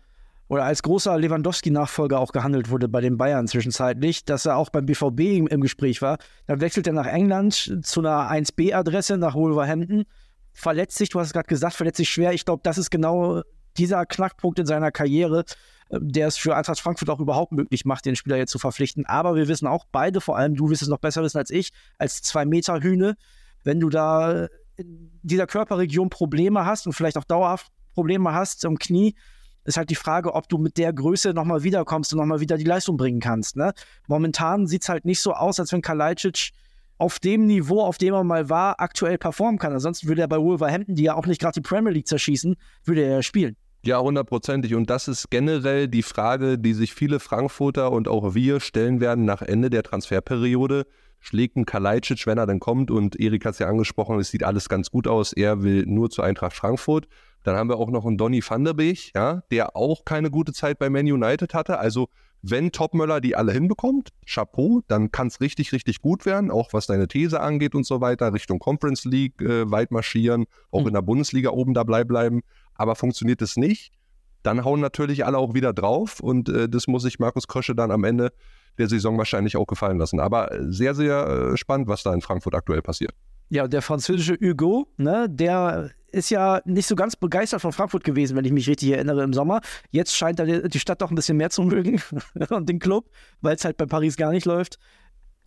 oder 0.47 0.63
als 0.63 0.81
großer 0.81 1.15
Lewandowski-Nachfolger 1.15 2.19
auch 2.19 2.31
gehandelt 2.31 2.71
wurde 2.71 2.87
bei 2.87 3.01
den 3.01 3.17
Bayern 3.17 3.47
zwischenzeitlich, 3.47 4.25
dass 4.25 4.47
er 4.47 4.57
auch 4.57 4.71
beim 4.71 4.87
BVB 4.87 5.19
im, 5.37 5.45
im 5.45 5.61
Gespräch 5.61 6.01
war. 6.01 6.17
Dann 6.47 6.59
wechselt 6.59 6.87
er 6.87 6.93
nach 6.93 7.05
England 7.05 7.53
zu 7.83 7.99
einer 7.99 8.31
1B-Adresse 8.31 9.17
nach 9.17 9.35
Wolverhampton, 9.35 10.05
verletzt 10.53 10.97
sich, 10.97 11.09
du 11.09 11.19
hast 11.19 11.27
es 11.27 11.33
gerade 11.33 11.45
gesagt, 11.45 11.75
verletzt 11.75 11.97
sich 11.97 12.09
schwer. 12.09 12.33
Ich 12.33 12.45
glaube, 12.45 12.61
das 12.63 12.79
ist 12.79 12.89
genau 12.89 13.43
dieser 13.77 14.07
Knackpunkt 14.07 14.57
in 14.57 14.65
seiner 14.65 14.89
Karriere, 14.89 15.43
äh, 15.91 15.99
der 16.01 16.29
es 16.29 16.37
für 16.37 16.55
Eintracht 16.55 16.79
Frankfurt 16.79 17.11
auch 17.11 17.19
überhaupt 17.19 17.51
möglich 17.51 17.85
macht, 17.85 18.07
den 18.07 18.15
Spieler 18.15 18.37
jetzt 18.37 18.49
zu 18.49 18.57
verpflichten. 18.57 19.05
Aber 19.05 19.35
wir 19.35 19.47
wissen 19.47 19.67
auch 19.67 19.85
beide, 19.91 20.19
vor 20.19 20.35
allem 20.35 20.55
du 20.55 20.71
wirst 20.71 20.81
es 20.81 20.87
noch 20.87 20.97
besser 20.97 21.21
wissen 21.21 21.37
als 21.37 21.51
ich, 21.51 21.73
als 21.99 22.23
Zwei-Meter-Hühne, 22.23 23.17
wenn 23.63 23.79
du 23.79 23.89
da 23.89 24.47
dieser 25.21 25.47
Körperregion 25.47 26.09
Probleme 26.09 26.65
hast 26.65 26.87
und 26.87 26.93
vielleicht 26.93 27.17
auch 27.17 27.23
dauerhaft 27.23 27.71
Probleme 27.93 28.33
hast 28.33 28.65
am 28.65 28.77
Knie, 28.77 29.15
ist 29.65 29.77
halt 29.77 29.89
die 29.89 29.95
Frage, 29.95 30.33
ob 30.33 30.49
du 30.49 30.57
mit 30.57 30.77
der 30.77 30.93
Größe 30.93 31.33
nochmal 31.33 31.63
wiederkommst 31.63 32.13
und 32.13 32.19
nochmal 32.19 32.39
wieder 32.39 32.57
die 32.57 32.63
Leistung 32.63 32.97
bringen 32.97 33.19
kannst. 33.19 33.55
Ne? 33.55 33.73
Momentan 34.07 34.67
sieht 34.67 34.83
es 34.83 34.89
halt 34.89 35.05
nicht 35.05 35.21
so 35.21 35.33
aus, 35.33 35.59
als 35.59 35.71
wenn 35.71 35.81
Kalajdzic 35.81 36.51
auf 36.97 37.19
dem 37.19 37.45
Niveau, 37.45 37.81
auf 37.81 37.97
dem 37.97 38.13
er 38.13 38.23
mal 38.23 38.49
war, 38.49 38.79
aktuell 38.79 39.17
performen 39.17 39.57
kann. 39.57 39.73
Ansonsten 39.73 40.07
würde 40.07 40.21
er 40.21 40.27
bei 40.27 40.39
Wolverhampton, 40.39 40.95
die 40.95 41.03
ja 41.03 41.15
auch 41.15 41.25
nicht 41.25 41.39
gerade 41.39 41.61
die 41.61 41.67
Premier 41.67 41.93
League 41.93 42.07
zerschießen, 42.07 42.55
würde 42.83 43.03
er 43.03 43.15
ja 43.15 43.21
spielen. 43.21 43.55
Ja, 43.83 43.99
hundertprozentig. 43.99 44.75
Und 44.75 44.89
das 44.89 45.07
ist 45.07 45.29
generell 45.29 45.87
die 45.87 46.03
Frage, 46.03 46.57
die 46.57 46.73
sich 46.73 46.93
viele 46.93 47.19
Frankfurter 47.19 47.91
und 47.91 48.07
auch 48.07 48.35
wir 48.35 48.59
stellen 48.59 48.99
werden 48.99 49.25
nach 49.25 49.41
Ende 49.41 49.69
der 49.69 49.83
Transferperiode 49.83 50.85
schlägt 51.19 51.57
ein 51.57 51.65
Kalajdzic, 51.65 52.25
wenn 52.25 52.37
er 52.37 52.45
dann 52.45 52.59
kommt. 52.59 52.91
Und 52.91 53.19
Erik 53.19 53.45
hat 53.45 53.53
es 53.53 53.59
ja 53.59 53.67
angesprochen, 53.67 54.19
es 54.19 54.31
sieht 54.31 54.43
alles 54.43 54.69
ganz 54.69 54.89
gut 54.89 55.07
aus. 55.07 55.33
Er 55.33 55.63
will 55.63 55.85
nur 55.85 56.09
zu 56.09 56.21
Eintracht 56.21 56.53
Frankfurt. 56.53 57.07
Dann 57.43 57.55
haben 57.55 57.69
wir 57.69 57.77
auch 57.77 57.89
noch 57.89 58.05
einen 58.05 58.17
Donny 58.17 58.43
van 58.45 58.65
der 58.65 58.73
Beek, 58.73 59.11
ja, 59.15 59.43
der 59.51 59.75
auch 59.75 60.03
keine 60.03 60.29
gute 60.29 60.51
Zeit 60.51 60.77
bei 60.77 60.89
Man 60.89 61.05
United 61.05 61.53
hatte. 61.53 61.79
Also 61.79 62.09
wenn 62.41 62.71
Topmöller 62.71 63.21
die 63.21 63.35
alle 63.35 63.51
hinbekommt, 63.51 64.09
Chapeau, 64.25 64.81
dann 64.87 65.11
kann 65.11 65.27
es 65.27 65.41
richtig, 65.41 65.73
richtig 65.73 66.01
gut 66.01 66.25
werden, 66.25 66.51
auch 66.51 66.71
was 66.71 66.87
deine 66.87 67.07
These 67.07 67.39
angeht 67.39 67.75
und 67.75 67.85
so 67.85 67.99
weiter, 67.99 68.33
Richtung 68.33 68.59
Conference 68.59 69.03
League 69.03 69.41
äh, 69.41 69.69
weit 69.69 69.91
marschieren, 69.91 70.45
auch 70.71 70.81
mhm. 70.81 70.87
in 70.87 70.93
der 70.93 71.01
Bundesliga 71.01 71.49
oben 71.49 71.73
dabei 71.73 72.03
bleiben. 72.03 72.41
Aber 72.79 72.95
funktioniert 72.95 73.41
es 73.41 73.57
nicht, 73.57 73.91
dann 74.41 74.63
hauen 74.63 74.79
natürlich 74.79 75.25
alle 75.25 75.37
auch 75.37 75.53
wieder 75.53 75.73
drauf 75.73 76.21
und 76.21 76.47
äh, 76.47 76.69
das 76.69 76.87
muss 76.87 77.03
sich 77.03 77.19
Markus 77.19 77.47
Krösche 77.47 77.75
dann 77.75 77.91
am 77.91 78.05
Ende 78.05 78.31
der 78.77 78.87
Saison 78.87 79.17
wahrscheinlich 79.17 79.57
auch 79.57 79.67
gefallen 79.67 79.97
lassen. 79.97 80.21
Aber 80.21 80.49
sehr, 80.61 80.95
sehr 80.95 81.27
äh, 81.27 81.57
spannend, 81.57 81.89
was 81.89 82.03
da 82.03 82.13
in 82.13 82.21
Frankfurt 82.21 82.55
aktuell 82.55 82.81
passiert. 82.81 83.11
Ja, 83.49 83.67
der 83.67 83.81
französische 83.81 84.37
Hugo, 84.39 84.87
ne, 84.95 85.27
der 85.29 85.91
ist 86.11 86.29
ja 86.29 86.61
nicht 86.63 86.87
so 86.87 86.95
ganz 86.95 87.17
begeistert 87.17 87.61
von 87.61 87.73
Frankfurt 87.73 88.05
gewesen, 88.05 88.37
wenn 88.37 88.45
ich 88.45 88.53
mich 88.53 88.69
richtig 88.69 88.91
erinnere, 88.91 89.23
im 89.23 89.33
Sommer. 89.33 89.59
Jetzt 89.91 90.15
scheint 90.15 90.39
er 90.39 90.69
die 90.69 90.79
Stadt 90.79 91.01
doch 91.01 91.11
ein 91.11 91.15
bisschen 91.15 91.35
mehr 91.35 91.49
zu 91.49 91.63
mögen 91.63 92.01
und 92.49 92.69
den 92.69 92.79
Club, 92.79 93.09
weil 93.41 93.57
es 93.57 93.65
halt 93.65 93.75
bei 93.75 93.85
Paris 93.85 94.15
gar 94.15 94.31
nicht 94.31 94.45
läuft. 94.45 94.79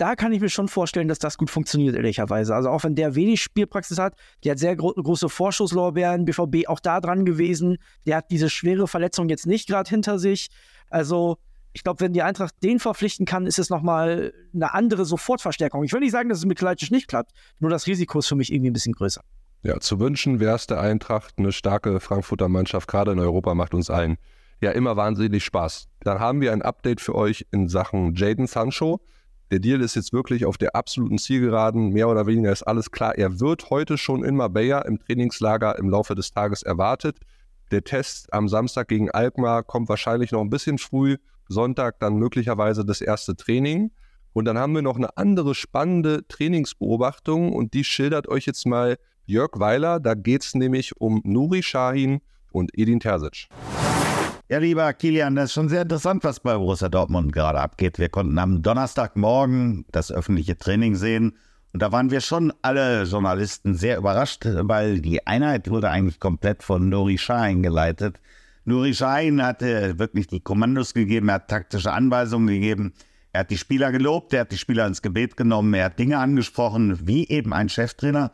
Da 0.03 0.17
kann 0.17 0.33
ich 0.33 0.41
mir 0.41 0.49
schon 0.49 0.67
vorstellen, 0.67 1.07
dass 1.07 1.21
das 1.21 1.39
gut 1.39 1.49
funktioniert, 1.49 1.95
ehrlicherweise. 1.95 2.57
Also 2.57 2.71
auch 2.71 2.83
wenn 2.83 2.97
der 2.97 3.15
wenig 3.15 3.41
Spielpraxis 3.41 3.99
hat, 3.99 4.17
der 4.43 4.51
hat 4.51 4.59
sehr 4.59 4.75
gro 4.75 4.93
große 4.93 5.29
Vorschusslorbeeren, 5.29 6.25
BVB 6.25 6.67
auch 6.67 6.81
da 6.81 7.01
dran 7.01 7.25
gewesen. 7.25 7.77
Der 8.05 8.17
hat 8.17 8.33
diese 8.33 8.51
schwere 8.51 8.89
Verletzung 8.89 9.29
jetzt 9.29 9.47
nicht 9.47 9.69
gerade 9.69 9.89
hinter 9.89 10.19
sich. 10.19 10.49
Also 10.91 11.39
ich 11.73 11.85
glaube, 11.85 12.01
wenn 12.01 12.13
die 12.13 12.23
Eintracht 12.23 12.53
den 12.65 12.81
verpflichten 12.81 13.27
kann, 13.27 13.47
ist 13.47 13.61
es 13.61 13.71
nochmal 13.71 14.35
eine 14.53 14.75
andere 14.75 15.05
Sofortverstärkung. 15.05 15.85
Ich 15.85 15.93
will 15.93 16.01
nicht 16.01 16.11
sagen, 16.11 16.29
dass 16.29 16.39
es 16.39 16.47
mit 16.47 16.59
Kleitsch 16.59 16.91
nicht 16.91 17.07
klappt, 17.07 17.31
nur 17.61 17.71
das 17.71 17.87
Risiko 17.87 18.19
ist 18.19 18.27
für 18.27 18.35
mich 18.35 18.53
irgendwie 18.53 18.71
ein 18.71 18.73
bisschen 18.73 18.95
größer. 18.95 19.23
Ja, 19.63 19.79
zu 19.79 20.01
wünschen 20.01 20.41
wäre 20.41 20.57
es 20.57 20.67
der 20.67 20.81
Eintracht, 20.81 21.35
eine 21.37 21.53
starke 21.53 22.01
Frankfurter 22.01 22.49
Mannschaft, 22.49 22.89
gerade 22.89 23.13
in 23.13 23.21
Europa, 23.21 23.55
macht 23.55 23.73
uns 23.73 23.89
allen 23.89 24.19
ja 24.61 24.73
immer 24.73 24.97
wahnsinnig 24.97 25.45
Spaß. 25.45 25.87
Dann 26.01 26.19
haben 26.19 26.41
wir 26.41 26.53
ein 26.53 26.63
Update 26.63 27.01
für 27.01 27.15
euch 27.15 27.47
in 27.53 27.69
Sachen 27.69 28.17
Jaden 28.17 28.49
Sancho. 28.49 29.01
Der 29.53 29.61
Deal 29.61 29.83
ist 29.83 29.97
jetzt 29.97 30.15
wirklich 30.15 30.47
auf 30.47 30.57
der 30.57 30.75
absoluten 30.75 31.19
Zielgeraden. 31.19 31.91
Mehr 31.91 32.09
oder 32.09 32.27
weniger 32.27 32.51
ist 32.51 32.63
alles 32.63 32.91
klar. 32.91 33.19
Er 33.19 33.39
wird 33.39 33.69
heute 33.69 33.99
schon 33.99 34.25
in 34.25 34.35
Marbella 34.35 34.81
im 34.81 34.99
Trainingslager 34.99 35.79
im 35.79 35.91
Laufe 35.91 36.15
des 36.15 36.31
Tages 36.31 36.63
erwartet. 36.63 37.19
Der 37.71 37.85
Test 37.85 38.33
am 38.33 38.49
Samstag 38.49 38.89
gegen 38.89 39.11
Alkmaar 39.11 39.63
kommt 39.63 39.91
wahrscheinlich 39.91 40.33
noch 40.33 40.41
ein 40.41 40.49
bisschen 40.49 40.79
früh. 40.79 41.19
Sonntag 41.49 42.01
dann 42.01 42.17
möglicherweise 42.17 42.83
das 42.87 43.03
erste 43.03 43.37
Training. 43.37 43.91
Und 44.33 44.47
dann 44.47 44.57
haben 44.57 44.75
wir 44.75 44.81
noch 44.81 44.97
eine 44.97 45.19
andere 45.19 45.55
spannende 45.55 46.27
Trainingsbeobachtung 46.29 47.53
und 47.53 47.75
die 47.75 47.85
schildert 47.85 48.29
euch 48.29 48.47
jetzt 48.47 48.65
mal 48.65 48.97
Jörg 49.27 49.51
Weiler. 49.57 50.01
Da 50.01 50.15
geht 50.15 50.45
es 50.45 50.55
nämlich 50.55 50.99
um 50.99 51.21
Nuri 51.25 51.63
Shahin 51.63 52.23
und 52.53 52.71
Edin 52.73 53.01
Terzic. 53.01 53.49
Ja, 54.49 54.59
lieber 54.59 54.93
Kilian, 54.93 55.35
das 55.35 55.47
ist 55.47 55.53
schon 55.55 55.69
sehr 55.69 55.83
interessant, 55.83 56.25
was 56.25 56.41
bei 56.41 56.55
Borussia 56.55 56.89
Dortmund 56.89 57.33
gerade 57.33 57.61
abgeht. 57.61 57.99
Wir 57.99 58.09
konnten 58.09 58.39
am 58.39 58.61
Donnerstagmorgen 58.61 59.87
das 59.93 60.13
öffentliche 60.13 60.59
Training 60.59 60.95
sehen 60.95 61.39
und 61.73 61.81
da 61.81 61.91
waren 61.91 62.11
wir 62.11 62.21
schon 62.21 62.53
alle 62.61 63.05
Journalisten 63.05 63.75
sehr 63.75 63.97
überrascht, 63.97 64.45
weil 64.45 65.01
die 65.01 65.27
Einheit 65.27 65.71
wurde 65.71 65.89
eigentlich 65.89 66.21
komplett 66.21 66.63
von 66.63 66.89
Nuri 66.89 67.17
Shahin 67.17 67.63
geleitet. 67.63 68.21
Nuri 68.65 68.93
Sahin 68.93 69.43
hatte 69.43 69.99
wirklich 69.99 70.27
die 70.27 70.41
Kommandos 70.41 70.93
gegeben, 70.93 71.31
er 71.31 71.37
hat 71.37 71.49
taktische 71.49 71.93
Anweisungen 71.93 72.49
gegeben, 72.49 72.93
er 73.33 73.41
hat 73.41 73.51
die 73.51 73.59
Spieler 73.59 73.91
gelobt, 73.91 74.35
er 74.35 74.43
hat 74.43 74.53
die 74.53 74.59
Spieler 74.59 74.87
ins 74.87 75.01
Gebet 75.03 75.37
genommen, 75.37 75.73
er 75.73 75.87
hat 75.87 75.99
Dinge 75.99 76.19
angesprochen, 76.19 77.07
wie 77.07 77.27
eben 77.29 77.55
ein 77.55 77.71
Cheftrainer. 77.71 78.33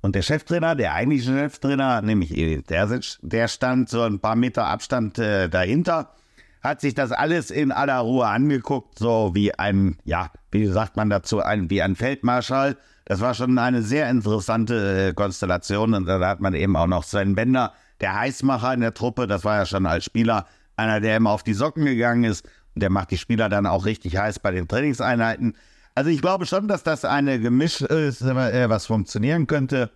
Und 0.00 0.14
der 0.14 0.22
Cheftrainer, 0.22 0.74
der 0.74 0.94
eigentliche 0.94 1.32
Cheftrainer, 1.32 2.02
nämlich 2.02 2.36
Edin 2.36 2.64
Terzic, 2.64 3.18
der 3.22 3.48
stand 3.48 3.88
so 3.88 4.02
ein 4.02 4.20
paar 4.20 4.36
Meter 4.36 4.66
Abstand 4.66 5.18
äh, 5.18 5.48
dahinter, 5.48 6.14
hat 6.62 6.80
sich 6.80 6.94
das 6.94 7.12
alles 7.12 7.50
in 7.50 7.72
aller 7.72 7.98
Ruhe 7.98 8.26
angeguckt, 8.26 8.98
so 8.98 9.30
wie 9.34 9.54
ein, 9.54 9.96
ja, 10.04 10.30
wie 10.50 10.66
sagt 10.66 10.96
man 10.96 11.10
dazu, 11.10 11.40
ein, 11.40 11.70
wie 11.70 11.82
ein 11.82 11.96
Feldmarschall. 11.96 12.76
Das 13.04 13.20
war 13.20 13.34
schon 13.34 13.58
eine 13.58 13.82
sehr 13.82 14.08
interessante 14.10 15.08
äh, 15.08 15.14
Konstellation 15.14 15.94
und 15.94 16.06
da 16.06 16.20
hat 16.26 16.40
man 16.40 16.54
eben 16.54 16.76
auch 16.76 16.86
noch 16.86 17.04
Sven 17.04 17.34
Bender 17.34 17.72
der 18.00 18.14
Heißmacher 18.14 18.74
in 18.74 18.80
der 18.80 18.94
Truppe, 18.94 19.26
das 19.26 19.44
war 19.44 19.56
ja 19.56 19.66
schon 19.66 19.86
als 19.86 20.04
Spieler 20.04 20.46
einer, 20.76 21.00
der 21.00 21.16
immer 21.16 21.30
auf 21.30 21.42
die 21.42 21.54
Socken 21.54 21.84
gegangen 21.84 22.24
ist 22.24 22.46
und 22.74 22.82
der 22.82 22.90
macht 22.90 23.10
die 23.10 23.18
Spieler 23.18 23.48
dann 23.48 23.66
auch 23.66 23.86
richtig 23.86 24.16
heiß 24.16 24.38
bei 24.38 24.52
den 24.52 24.68
Trainingseinheiten. 24.68 25.56
Also 25.98 26.10
ich 26.10 26.20
glaube 26.20 26.46
schon, 26.46 26.68
dass 26.68 26.84
das 26.84 27.04
eine 27.04 27.40
Gemisch 27.40 27.80
ist, 27.80 28.22
äh, 28.22 28.70
was 28.70 28.86
funktionieren 28.86 29.48
könnte 29.48 29.90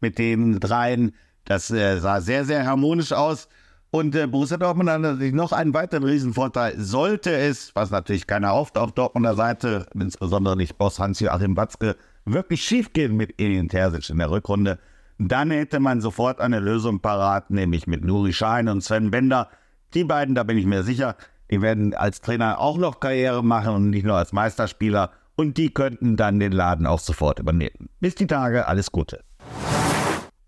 mit 0.00 0.16
den 0.16 0.58
dreien. 0.60 1.14
Das 1.44 1.70
äh, 1.70 1.98
sah 1.98 2.22
sehr, 2.22 2.46
sehr 2.46 2.64
harmonisch 2.64 3.12
aus. 3.12 3.50
Und 3.90 4.14
äh, 4.14 4.26
Borussia 4.26 4.56
Dortmund 4.56 4.88
hat 4.88 5.02
natürlich 5.02 5.34
noch 5.34 5.52
einen 5.52 5.74
weiteren 5.74 6.04
Riesenvorteil. 6.04 6.80
Sollte 6.80 7.36
es, 7.36 7.70
was 7.74 7.90
natürlich 7.90 8.26
keiner 8.26 8.54
hofft 8.54 8.78
auf 8.78 8.92
Dortmunder 8.92 9.34
Seite, 9.34 9.84
insbesondere 9.94 10.56
nicht 10.56 10.78
Boss 10.78 10.98
Hans-Joachim 10.98 11.54
Watzke, 11.54 11.96
wirklich 12.24 12.64
schief 12.64 12.94
gehen 12.94 13.14
mit 13.18 13.38
Edin 13.38 13.68
Terzic 13.68 14.08
in 14.08 14.16
der 14.16 14.30
Rückrunde, 14.30 14.78
dann 15.18 15.50
hätte 15.50 15.80
man 15.80 16.00
sofort 16.00 16.40
eine 16.40 16.60
Lösung 16.60 17.00
parat, 17.00 17.50
nämlich 17.50 17.86
mit 17.86 18.02
Nuri 18.02 18.32
Schein 18.32 18.70
und 18.70 18.80
Sven 18.80 19.10
Bender. 19.10 19.50
Die 19.92 20.04
beiden, 20.04 20.34
da 20.34 20.44
bin 20.44 20.56
ich 20.56 20.64
mir 20.64 20.82
sicher, 20.82 21.14
die 21.50 21.60
werden 21.60 21.92
als 21.92 22.22
Trainer 22.22 22.58
auch 22.58 22.78
noch 22.78 23.00
Karriere 23.00 23.44
machen 23.44 23.74
und 23.74 23.90
nicht 23.90 24.06
nur 24.06 24.16
als 24.16 24.32
Meisterspieler. 24.32 25.10
Und 25.36 25.56
die 25.56 25.72
könnten 25.72 26.16
dann 26.16 26.38
den 26.38 26.52
Laden 26.52 26.86
auch 26.86 26.98
sofort 26.98 27.38
übernehmen. 27.38 27.88
Bis 28.00 28.14
die 28.14 28.26
Tage, 28.26 28.66
alles 28.66 28.92
Gute. 28.92 29.24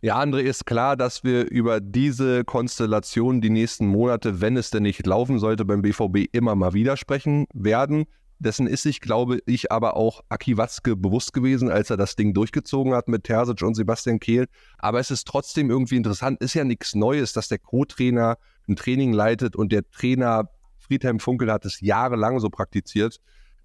Ja, 0.02 0.20
André, 0.20 0.40
ist 0.40 0.66
klar, 0.66 0.98
dass 0.98 1.24
wir 1.24 1.50
über 1.50 1.80
diese 1.80 2.44
Konstellation 2.44 3.40
die 3.40 3.48
nächsten 3.48 3.86
Monate, 3.86 4.42
wenn 4.42 4.58
es 4.58 4.68
denn 4.68 4.82
nicht 4.82 5.06
laufen 5.06 5.38
sollte, 5.38 5.64
beim 5.64 5.80
BVB 5.80 6.26
immer 6.32 6.54
mal 6.54 6.74
wieder 6.74 6.98
sprechen 6.98 7.46
werden. 7.54 8.04
Dessen 8.38 8.66
ist 8.66 8.82
sich, 8.82 9.00
glaube 9.00 9.38
ich, 9.46 9.72
aber 9.72 9.96
auch 9.96 10.22
Aki 10.28 10.58
Watzke 10.58 10.96
bewusst 10.96 11.32
gewesen, 11.32 11.70
als 11.70 11.88
er 11.88 11.96
das 11.96 12.16
Ding 12.16 12.34
durchgezogen 12.34 12.92
hat 12.92 13.08
mit 13.08 13.24
Terzic 13.24 13.62
und 13.62 13.74
Sebastian 13.74 14.20
Kehl. 14.20 14.46
Aber 14.76 15.00
es 15.00 15.10
ist 15.10 15.26
trotzdem 15.26 15.70
irgendwie 15.70 15.96
interessant, 15.96 16.42
ist 16.42 16.52
ja 16.52 16.64
nichts 16.64 16.94
Neues, 16.94 17.32
dass 17.32 17.48
der 17.48 17.58
Co-Trainer 17.58 18.36
ein 18.68 18.76
Training 18.76 19.14
leitet 19.14 19.56
und 19.56 19.72
der 19.72 19.88
Trainer 19.90 20.50
Friedhelm 20.78 21.18
Funkel 21.18 21.50
hat 21.50 21.64
es 21.64 21.80
jahrelang 21.80 22.40
so 22.40 22.50
praktiziert 22.50 23.20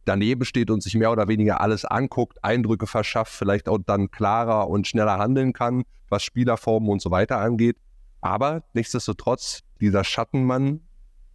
daneben 0.06 0.46
steht 0.46 0.72
und 0.72 0.82
sich 0.82 0.96
mehr 0.96 1.12
oder 1.12 1.28
weniger 1.28 1.62
alles 1.62 1.86
anguckt, 1.86 2.44
Eindrücke 2.44 2.88
verschafft, 2.88 3.34
vielleicht 3.34 3.70
auch 3.70 3.80
dann 3.86 4.12
klarer 4.12 4.70
und 4.70 4.88
schneller 4.88 5.18
handeln 5.18 5.54
kann, 5.54 5.84
was 6.10 6.24
Spielerformen 6.24 6.90
und 6.90 7.02
so 7.02 7.12
weiter 7.12 7.40
angeht. 7.40 7.78
Aber 8.22 8.64
nichtsdestotrotz, 8.74 9.62
dieser 9.80 10.04
Schattenmann, 10.04 10.82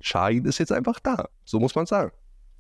Shahin 0.01 0.45
ist 0.45 0.59
jetzt 0.59 0.73
einfach 0.73 1.01
da. 1.01 1.29
So 1.45 1.59
muss 1.61 1.75
man 1.75 1.87
sagen. 1.87 2.13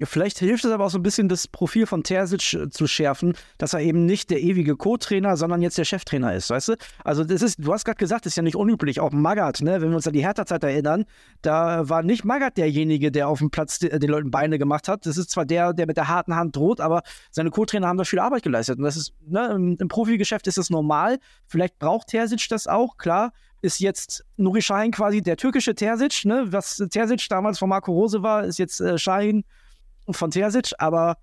Vielleicht 0.02 0.38
hilft 0.38 0.64
es 0.64 0.72
aber 0.72 0.86
auch 0.86 0.90
so 0.90 0.98
ein 0.98 1.02
bisschen, 1.02 1.28
das 1.28 1.46
Profil 1.46 1.86
von 1.86 2.02
Terzic 2.02 2.54
äh, 2.54 2.68
zu 2.68 2.86
schärfen, 2.86 3.34
dass 3.58 3.74
er 3.74 3.80
eben 3.80 4.06
nicht 4.06 4.30
der 4.30 4.40
ewige 4.40 4.76
Co-Trainer, 4.76 5.36
sondern 5.36 5.62
jetzt 5.62 5.78
der 5.78 5.84
Cheftrainer 5.84 6.34
ist, 6.34 6.50
weißt 6.50 6.68
du? 6.68 6.76
Also 7.04 7.22
das 7.22 7.42
ist, 7.42 7.64
du 7.64 7.72
hast 7.72 7.84
gerade 7.84 7.98
gesagt, 7.98 8.26
das 8.26 8.32
ist 8.32 8.36
ja 8.36 8.42
nicht 8.42 8.56
unüblich, 8.56 8.98
auch 8.98 9.12
Magath, 9.12 9.60
ne? 9.60 9.80
wenn 9.80 9.90
wir 9.90 9.96
uns 9.96 10.06
an 10.06 10.12
die 10.12 10.24
Hertha-Zeit 10.24 10.64
erinnern, 10.64 11.04
da 11.42 11.88
war 11.88 12.02
nicht 12.02 12.24
Magath 12.24 12.56
derjenige, 12.56 13.12
der 13.12 13.28
auf 13.28 13.38
dem 13.38 13.50
Platz 13.50 13.78
den 13.78 14.10
Leuten 14.10 14.30
Beine 14.30 14.58
gemacht 14.58 14.88
hat. 14.88 15.06
Das 15.06 15.16
ist 15.16 15.30
zwar 15.30 15.44
der, 15.44 15.72
der 15.72 15.86
mit 15.86 15.96
der 15.96 16.08
harten 16.08 16.34
Hand 16.34 16.56
droht, 16.56 16.80
aber 16.80 17.02
seine 17.30 17.50
Co-Trainer 17.50 17.86
haben 17.86 17.98
da 17.98 18.04
viel 18.04 18.18
Arbeit 18.18 18.42
geleistet. 18.42 18.78
Und 18.78 18.84
das 18.84 18.96
ist, 18.96 19.12
ne, 19.26 19.52
im, 19.54 19.76
im 19.78 19.88
Profigeschäft 19.88 20.46
ist 20.48 20.58
das 20.58 20.70
normal. 20.70 21.18
Vielleicht 21.46 21.78
braucht 21.78 22.08
Terzic 22.08 22.48
das 22.48 22.66
auch, 22.66 22.96
klar 22.96 23.32
ist 23.62 23.80
jetzt 23.80 24.26
Nuri 24.36 24.60
Sahin 24.60 24.90
quasi 24.92 25.22
der 25.22 25.38
türkische 25.38 25.74
Terzic, 25.74 26.26
ne? 26.26 26.44
Was 26.50 26.76
Terzic 26.90 27.26
damals 27.30 27.58
von 27.58 27.70
Marco 27.70 27.92
Rose 27.92 28.22
war, 28.22 28.44
ist 28.44 28.58
jetzt 28.58 28.78
äh, 28.80 28.98
Sahin 28.98 29.42
von 30.10 30.30
Terzic, 30.30 30.72
aber 30.78 31.16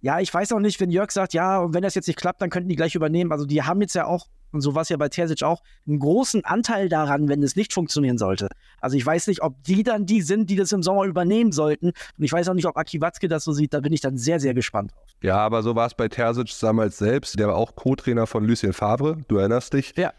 ja, 0.00 0.20
ich 0.20 0.32
weiß 0.32 0.52
auch 0.52 0.60
nicht, 0.60 0.80
wenn 0.80 0.90
Jörg 0.90 1.10
sagt, 1.10 1.32
ja, 1.32 1.58
und 1.58 1.72
wenn 1.72 1.82
das 1.82 1.94
jetzt 1.94 2.06
nicht 2.08 2.18
klappt, 2.18 2.42
dann 2.42 2.50
könnten 2.50 2.68
die 2.68 2.76
gleich 2.76 2.94
übernehmen. 2.94 3.32
Also 3.32 3.46
die 3.46 3.62
haben 3.62 3.80
jetzt 3.80 3.94
ja 3.94 4.04
auch, 4.04 4.26
und 4.52 4.60
so 4.60 4.74
war 4.74 4.82
es 4.82 4.90
ja 4.90 4.98
bei 4.98 5.08
Terzic 5.08 5.42
auch, 5.42 5.62
einen 5.86 5.98
großen 5.98 6.44
Anteil 6.44 6.90
daran, 6.90 7.28
wenn 7.28 7.42
es 7.42 7.56
nicht 7.56 7.72
funktionieren 7.72 8.18
sollte. 8.18 8.48
Also 8.82 8.98
ich 8.98 9.06
weiß 9.06 9.28
nicht, 9.28 9.42
ob 9.42 9.62
die 9.62 9.82
dann 9.82 10.04
die 10.04 10.20
sind, 10.20 10.50
die 10.50 10.56
das 10.56 10.72
im 10.72 10.82
Sommer 10.82 11.04
übernehmen 11.04 11.52
sollten. 11.52 11.86
Und 11.86 12.22
ich 12.22 12.30
weiß 12.30 12.50
auch 12.50 12.54
nicht, 12.54 12.66
ob 12.66 12.76
Aki 12.76 13.00
Watzke 13.00 13.28
das 13.28 13.44
so 13.44 13.52
sieht. 13.52 13.72
Da 13.72 13.80
bin 13.80 13.94
ich 13.94 14.02
dann 14.02 14.18
sehr, 14.18 14.40
sehr 14.40 14.52
gespannt. 14.52 14.92
Ja, 15.22 15.38
aber 15.38 15.62
so 15.62 15.74
war 15.74 15.86
es 15.86 15.94
bei 15.94 16.08
Terzic 16.08 16.52
damals 16.60 16.98
selbst. 16.98 17.38
Der 17.38 17.48
war 17.48 17.56
auch 17.56 17.74
Co-Trainer 17.74 18.26
von 18.26 18.44
Lucien 18.44 18.74
Favre, 18.74 19.16
du 19.28 19.38
erinnerst 19.38 19.72
dich. 19.72 19.94
Ja. 19.96 20.12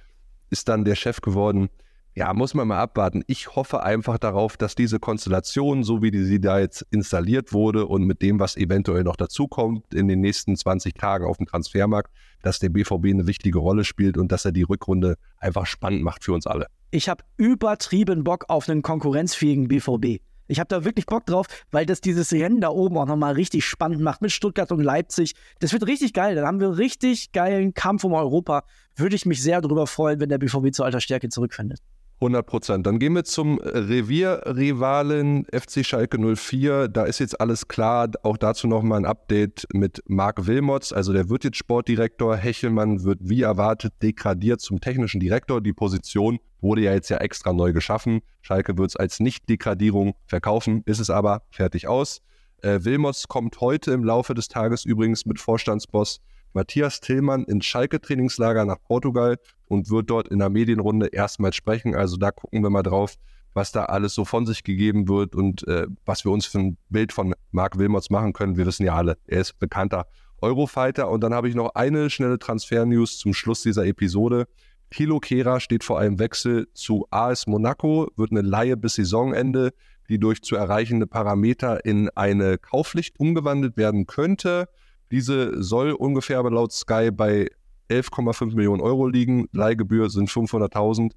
Ist 0.50 0.67
dann 0.67 0.83
der 0.83 0.95
Chef 0.95 1.21
geworden 1.21 1.69
ja, 2.15 2.34
muss 2.34 2.53
man 2.53 2.67
mal 2.67 2.79
abwarten. 2.79 3.24
Ich 3.27 3.55
hoffe 3.55 3.84
einfach 3.84 4.17
darauf, 4.17 4.55
dass 4.55 4.74
diese 4.74 5.00
Konstellation, 5.00 5.84
so 5.84 6.01
wie 6.01 6.17
sie 6.24 6.39
da 6.39 6.60
jetzt 6.60 6.88
installiert 6.89 7.51
wurde 7.51 7.85
und 7.87 8.05
mit 8.05 8.22
dem, 8.22 8.40
was 8.40 8.55
eventuell 8.55 9.03
noch 9.03 9.18
dazukommt 9.18 9.94
in 9.94 10.07
den 10.07 10.22
nächsten 10.22 10.55
20 10.55 10.94
Tagen 10.94 11.25
auf 11.25 11.37
dem 11.37 11.46
Transfermarkt, 11.46 12.09
dass 12.42 12.59
der 12.59 12.70
BVB 12.70 13.07
eine 13.07 13.27
wichtige 13.27 13.59
Rolle 13.59 13.83
spielt 13.83 14.18
und 14.18 14.31
dass 14.31 14.46
er 14.46 14.53
die 14.53 14.63
Rückrunde 14.63 15.18
einfach 15.40 15.66
spannend 15.66 16.03
macht 16.03 16.24
für 16.24 16.31
uns 16.31 16.48
alle. 16.48 16.68
Ich 16.92 17.09
habe 17.09 17.25
übertrieben 17.35 18.24
Bock 18.24 18.46
auf 18.48 18.70
einen 18.70 18.81
konkurrenzfähigen 18.81 19.68
BVB. 19.68 20.22
Ich 20.48 20.59
habe 20.59 20.68
da 20.70 20.85
wirklich 20.85 21.07
Bock 21.07 21.25
drauf, 21.25 21.48
weil 21.72 21.85
das 21.85 22.00
dieses 22.00 22.31
Rennen 22.31 22.61
da 22.61 22.70
oben 22.70 22.98
auch 22.98 23.07
nochmal 23.07 23.33
richtig 23.33 23.66
spannend 23.66 24.00
macht 24.00 24.22
mit 24.22 24.31
Stuttgart 24.31 24.72
und 24.72 24.79
Leipzig. 24.79 25.33
Das 25.59 25.74
wird 25.74 25.85
richtig 25.87 26.13
geil. 26.13 26.35
Dann 26.35 26.46
haben 26.46 26.59
wir 26.61 26.77
richtig 26.77 27.33
geilen 27.33 27.74
Kampf 27.74 28.03
um 28.05 28.13
Europa. 28.13 28.63
Würde 28.96 29.16
ich 29.16 29.25
mich 29.25 29.42
sehr 29.42 29.59
darüber 29.59 29.87
freuen, 29.87 30.22
wenn 30.22 30.29
der 30.29 30.37
BVB 30.37 30.72
zu 30.72 30.83
alter 30.83 31.01
Stärke 31.01 31.27
zurückfindet. 31.29 31.79
100 32.25 32.46
Prozent. 32.46 32.88
Dann 32.88 33.00
gehen 33.00 33.14
wir 33.14 33.24
zum 33.24 33.59
Revierrivalen 33.59 35.46
FC 35.46 35.85
Schalke 35.85 36.18
04. 36.35 36.88
Da 36.88 37.03
ist 37.05 37.20
jetzt 37.20 37.40
alles 37.40 37.68
klar. 37.68 38.09
Auch 38.24 38.38
dazu 38.38 38.68
nochmal 38.68 39.00
ein 39.00 39.05
Update 39.05 39.68
mit 39.74 40.01
Marc 40.07 40.48
Wilmots. 40.48 40.92
Also 40.92 41.14
der 41.14 41.29
wird 41.29 41.44
jetzt 41.44 41.57
Sportdirektor. 41.57 42.35
Hechelmann 42.35 43.03
wird 43.03 43.20
wie 43.22 43.44
erwartet 43.44 43.94
degradiert 44.01 44.61
zum 44.61 44.81
technischen 44.81 45.20
Direktor. 45.20 45.61
Die 45.61 45.74
Position 45.74 46.40
wurde 46.61 46.81
ja 46.81 46.94
jetzt 46.94 47.09
ja 47.09 47.18
extra 47.18 47.53
neu 47.53 47.72
geschaffen. 47.74 48.22
Schalke 48.42 48.77
wird 48.77 48.90
es 48.90 48.96
als 48.96 49.20
Nicht-Degradierung 49.20 50.16
verkaufen, 50.25 50.81
ist 50.85 51.00
es 51.00 51.09
aber 51.09 51.44
fertig 51.51 51.88
aus. 51.88 52.22
Äh, 52.61 52.79
Wilmots 52.83 53.27
kommt 53.27 53.61
heute 53.61 53.92
im 53.92 54.03
Laufe 54.03 54.33
des 54.33 54.48
Tages 54.48 54.85
übrigens 54.85 55.25
mit 55.25 55.40
Vorstandsboss 55.40 56.22
Matthias 56.55 57.01
Tillmann 57.01 57.44
ins 57.44 57.65
Schalke-Trainingslager 57.65 58.65
nach 58.65 58.81
Portugal 58.81 59.37
und 59.68 59.89
wird 59.89 60.09
dort 60.09 60.29
in 60.29 60.39
der 60.39 60.50
Medienrunde 60.50 61.07
erstmals 61.07 61.55
sprechen. 61.55 61.96
Also 61.96 62.15
da 62.15 62.31
gucken 62.31 62.63
wir 62.63 62.70
mal 62.70 62.81
drauf, 62.81 63.15
was 63.53 63.72
da 63.74 63.85
alles 63.85 64.13
so 64.13 64.24
von 64.25 64.46
sich 64.46 64.63
gegeben 64.63 65.07
wird 65.09 65.35
und 65.35 65.68
äh, 65.68 65.87
was 66.05 66.24
wir 66.24 66.31
uns 66.31 66.46
für 66.46 66.59
ein 66.59 66.77
Bild 66.89 67.11
von 67.11 67.35
Marc 67.51 67.77
Wilmots 67.77 68.09
machen 68.09 68.33
können. 68.33 68.55
Wir 68.55 68.65
wissen 68.65 68.85
ja 68.85 68.96
alle, 68.96 69.18
er 69.27 69.41
ist 69.41 69.59
bekannter 69.59 70.07
Eurofighter. 70.41 71.09
Und 71.09 71.22
dann 71.22 71.33
habe 71.33 71.50
ich 71.50 71.55
noch 71.55 71.75
eine 71.75 72.09
schnelle 72.09 72.39
Transfer-News 72.39 73.18
zum 73.18 73.33
Schluss 73.33 73.61
dieser 73.61 73.85
Episode. 73.85 74.48
Kilo 74.91 75.20
Kera 75.20 75.59
steht 75.59 75.83
vor 75.83 76.00
einem 76.00 76.20
Wechsel 76.20 76.68
zu 76.74 77.05
AS 77.11 77.48
Monaco, 77.48 78.07
wird 78.15 78.31
eine 78.31 78.41
Laie 78.41 78.77
bis 78.77 78.96
Saisonende, 78.96 79.74
die 80.07 80.20
durch 80.20 80.41
zu 80.41 80.55
erreichende 80.55 81.07
Parameter 81.07 81.83
in 81.83 82.09
eine 82.15 82.57
Kaufpflicht 82.57 83.20
umgewandelt 83.20 83.75
werden 83.75 84.05
könnte. 84.05 84.70
Diese 85.11 85.61
soll 85.63 85.91
ungefähr 85.91 86.41
laut 86.44 86.74
Sky 86.74 87.11
bei 87.11 87.50
11,5 87.89 88.55
Millionen 88.55 88.81
Euro 88.81 89.07
liegen. 89.07 89.48
Leihgebühr 89.51 90.09
sind 90.09 90.29
500.000. 90.29 91.11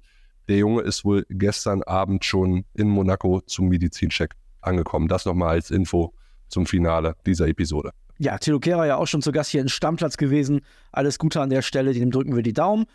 Der 0.47 0.57
Junge 0.57 0.81
ist 0.81 1.05
wohl 1.05 1.25
gestern 1.29 1.83
Abend 1.83 2.25
schon 2.25 2.65
in 2.73 2.89
Monaco 2.89 3.41
zum 3.41 3.67
Medizincheck 3.67 4.35
angekommen. 4.61 5.07
Das 5.07 5.25
nochmal 5.25 5.49
als 5.49 5.71
Info 5.71 6.13
zum 6.47 6.65
Finale 6.65 7.15
dieser 7.25 7.47
Episode. 7.47 7.91
Ja, 8.17 8.37
Tilo 8.37 8.59
Kehrer 8.59 8.85
ja 8.85 8.97
auch 8.97 9.07
schon 9.07 9.21
zu 9.21 9.31
Gast 9.31 9.51
hier 9.51 9.61
in 9.61 9.69
Stammplatz 9.69 10.17
gewesen. 10.17 10.61
Alles 10.91 11.19
Gute 11.19 11.41
an 11.41 11.49
der 11.49 11.61
Stelle, 11.61 11.93
dem 11.93 12.11
drücken 12.11 12.35
wir 12.35 12.43
die 12.43 12.53
Daumen. 12.53 12.85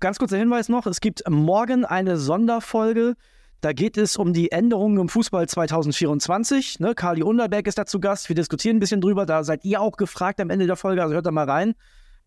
Ganz 0.00 0.18
kurzer 0.18 0.36
Hinweis 0.36 0.68
noch: 0.68 0.86
Es 0.86 1.00
gibt 1.00 1.22
morgen 1.28 1.84
eine 1.84 2.18
Sonderfolge 2.18 3.14
da 3.60 3.72
geht 3.72 3.96
es 3.98 4.16
um 4.16 4.32
die 4.32 4.52
Änderungen 4.52 4.98
im 4.98 5.08
Fußball 5.08 5.48
2024. 5.48 6.78
Ne, 6.78 6.94
Kali 6.94 7.22
Underberg 7.22 7.66
ist 7.66 7.78
da 7.78 7.86
zu 7.86 7.98
Gast. 7.98 8.28
Wir 8.28 8.36
diskutieren 8.36 8.76
ein 8.76 8.80
bisschen 8.80 9.00
drüber. 9.00 9.26
Da 9.26 9.42
seid 9.42 9.64
ihr 9.64 9.80
auch 9.80 9.96
gefragt 9.96 10.40
am 10.40 10.50
Ende 10.50 10.66
der 10.66 10.76
Folge, 10.76 11.02
also 11.02 11.14
hört 11.14 11.26
da 11.26 11.32
mal 11.32 11.48
rein. 11.48 11.74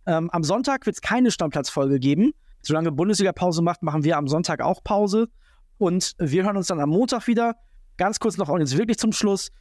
Ähm, 0.06 0.30
am 0.32 0.44
Sonntag 0.44 0.86
wird 0.86 0.98
es 0.98 1.02
keine 1.02 1.32
Stammplatzfolge 1.32 2.00
geben. 2.00 2.34
Solange 2.62 2.92
Bundesliga 2.92 3.32
Pause 3.32 3.62
macht, 3.62 3.82
machen 3.82 4.04
wir 4.04 4.18
am 4.18 4.28
Sonntag 4.28 4.62
auch 4.62 4.84
Pause. 4.84 5.30
Und 5.78 6.14
wir 6.18 6.44
hören 6.44 6.58
uns 6.58 6.68
dann 6.68 6.80
am 6.80 6.90
Montag 6.90 7.28
wieder. 7.28 7.56
Ganz 7.98 8.20
kurz 8.20 8.38
noch 8.38 8.50
und 8.50 8.60
jetzt 8.60 8.78
wirklich 8.78 8.98
zum 8.98 9.14
Schluss. 9.14 9.52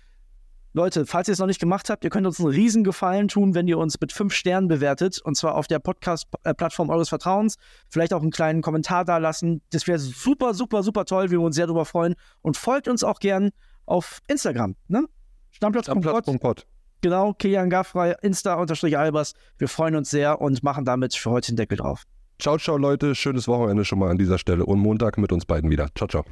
Leute, 0.73 1.05
falls 1.05 1.29
ihr 1.29 1.33
es 1.33 1.39
noch 1.39 1.47
nicht 1.47 1.61
gemacht 1.61 1.91
habt, 1.91 2.05
ihr 2.05 2.11
könnt 2.11 2.27
uns 2.27 2.39
einen 2.39 2.49
riesen 2.49 2.85
Gefallen 2.85 3.29
tun, 3.29 3.55
wenn 3.55 3.67
ihr 3.67 3.79
uns 3.79 4.01
mit 4.01 4.13
fünf 4.13 4.33
Sternen 4.33 4.69
bewertet. 4.69 5.21
Und 5.23 5.37
zwar 5.37 5.57
auf 5.57 5.67
der 5.67 5.81
Podcast-Plattform 5.81 6.91
eures 6.91 7.09
Vertrauens. 7.09 7.57
Vielleicht 7.89 8.15
auch 8.15 8.23
einen 8.23 8.31
kleinen 8.31 8.63
Kommentar 8.63 9.05
da 9.05 9.19
lassen. 9.19 9.63
Das 9.71 9.87
wäre 9.87 9.99
super, 9.99 10.55
super, 10.55 10.83
super 10.83 11.05
toll. 11.05 11.25
Wir 11.25 11.39
würden 11.39 11.47
uns 11.47 11.57
sehr 11.57 11.67
darüber 11.67 11.85
freuen. 11.85 12.15
Und 12.43 12.57
folgt 12.57 12.87
uns 12.87 13.03
auch 13.03 13.19
gern 13.19 13.51
auf 13.87 14.21
Instagram. 14.29 14.77
Ne? 14.87 15.07
Stammplatz.pod. 15.51 16.03
Stammplatz 16.05 16.67
genau, 17.01 17.33
Kilian 17.33 17.71
Gaffrey, 17.71 18.15
Insta-Albers. 18.23 19.35
Wir 19.59 19.69
freuen 19.69 19.97
uns 19.97 20.11
sehr 20.11 20.41
und 20.41 20.63
machen 20.63 20.85
damit 20.85 21.15
für 21.15 21.31
heute 21.31 21.53
den 21.53 21.57
Deckel 21.57 21.79
drauf. 21.79 22.05
Ciao, 22.39 22.57
ciao, 22.57 22.79
Leute. 22.79 23.15
Schönes 23.15 23.49
Wochenende 23.49 23.85
schon 23.85 23.99
mal 23.99 24.11
an 24.11 24.17
dieser 24.17 24.39
Stelle 24.39 24.65
und 24.65 24.79
Montag 24.79 25.19
mit 25.19 25.33
uns 25.33 25.45
beiden 25.45 25.71
wieder. 25.71 25.89
Ciao, 25.95 26.09
ciao. 26.09 26.25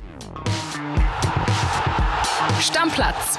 Stammplatz 2.61 3.39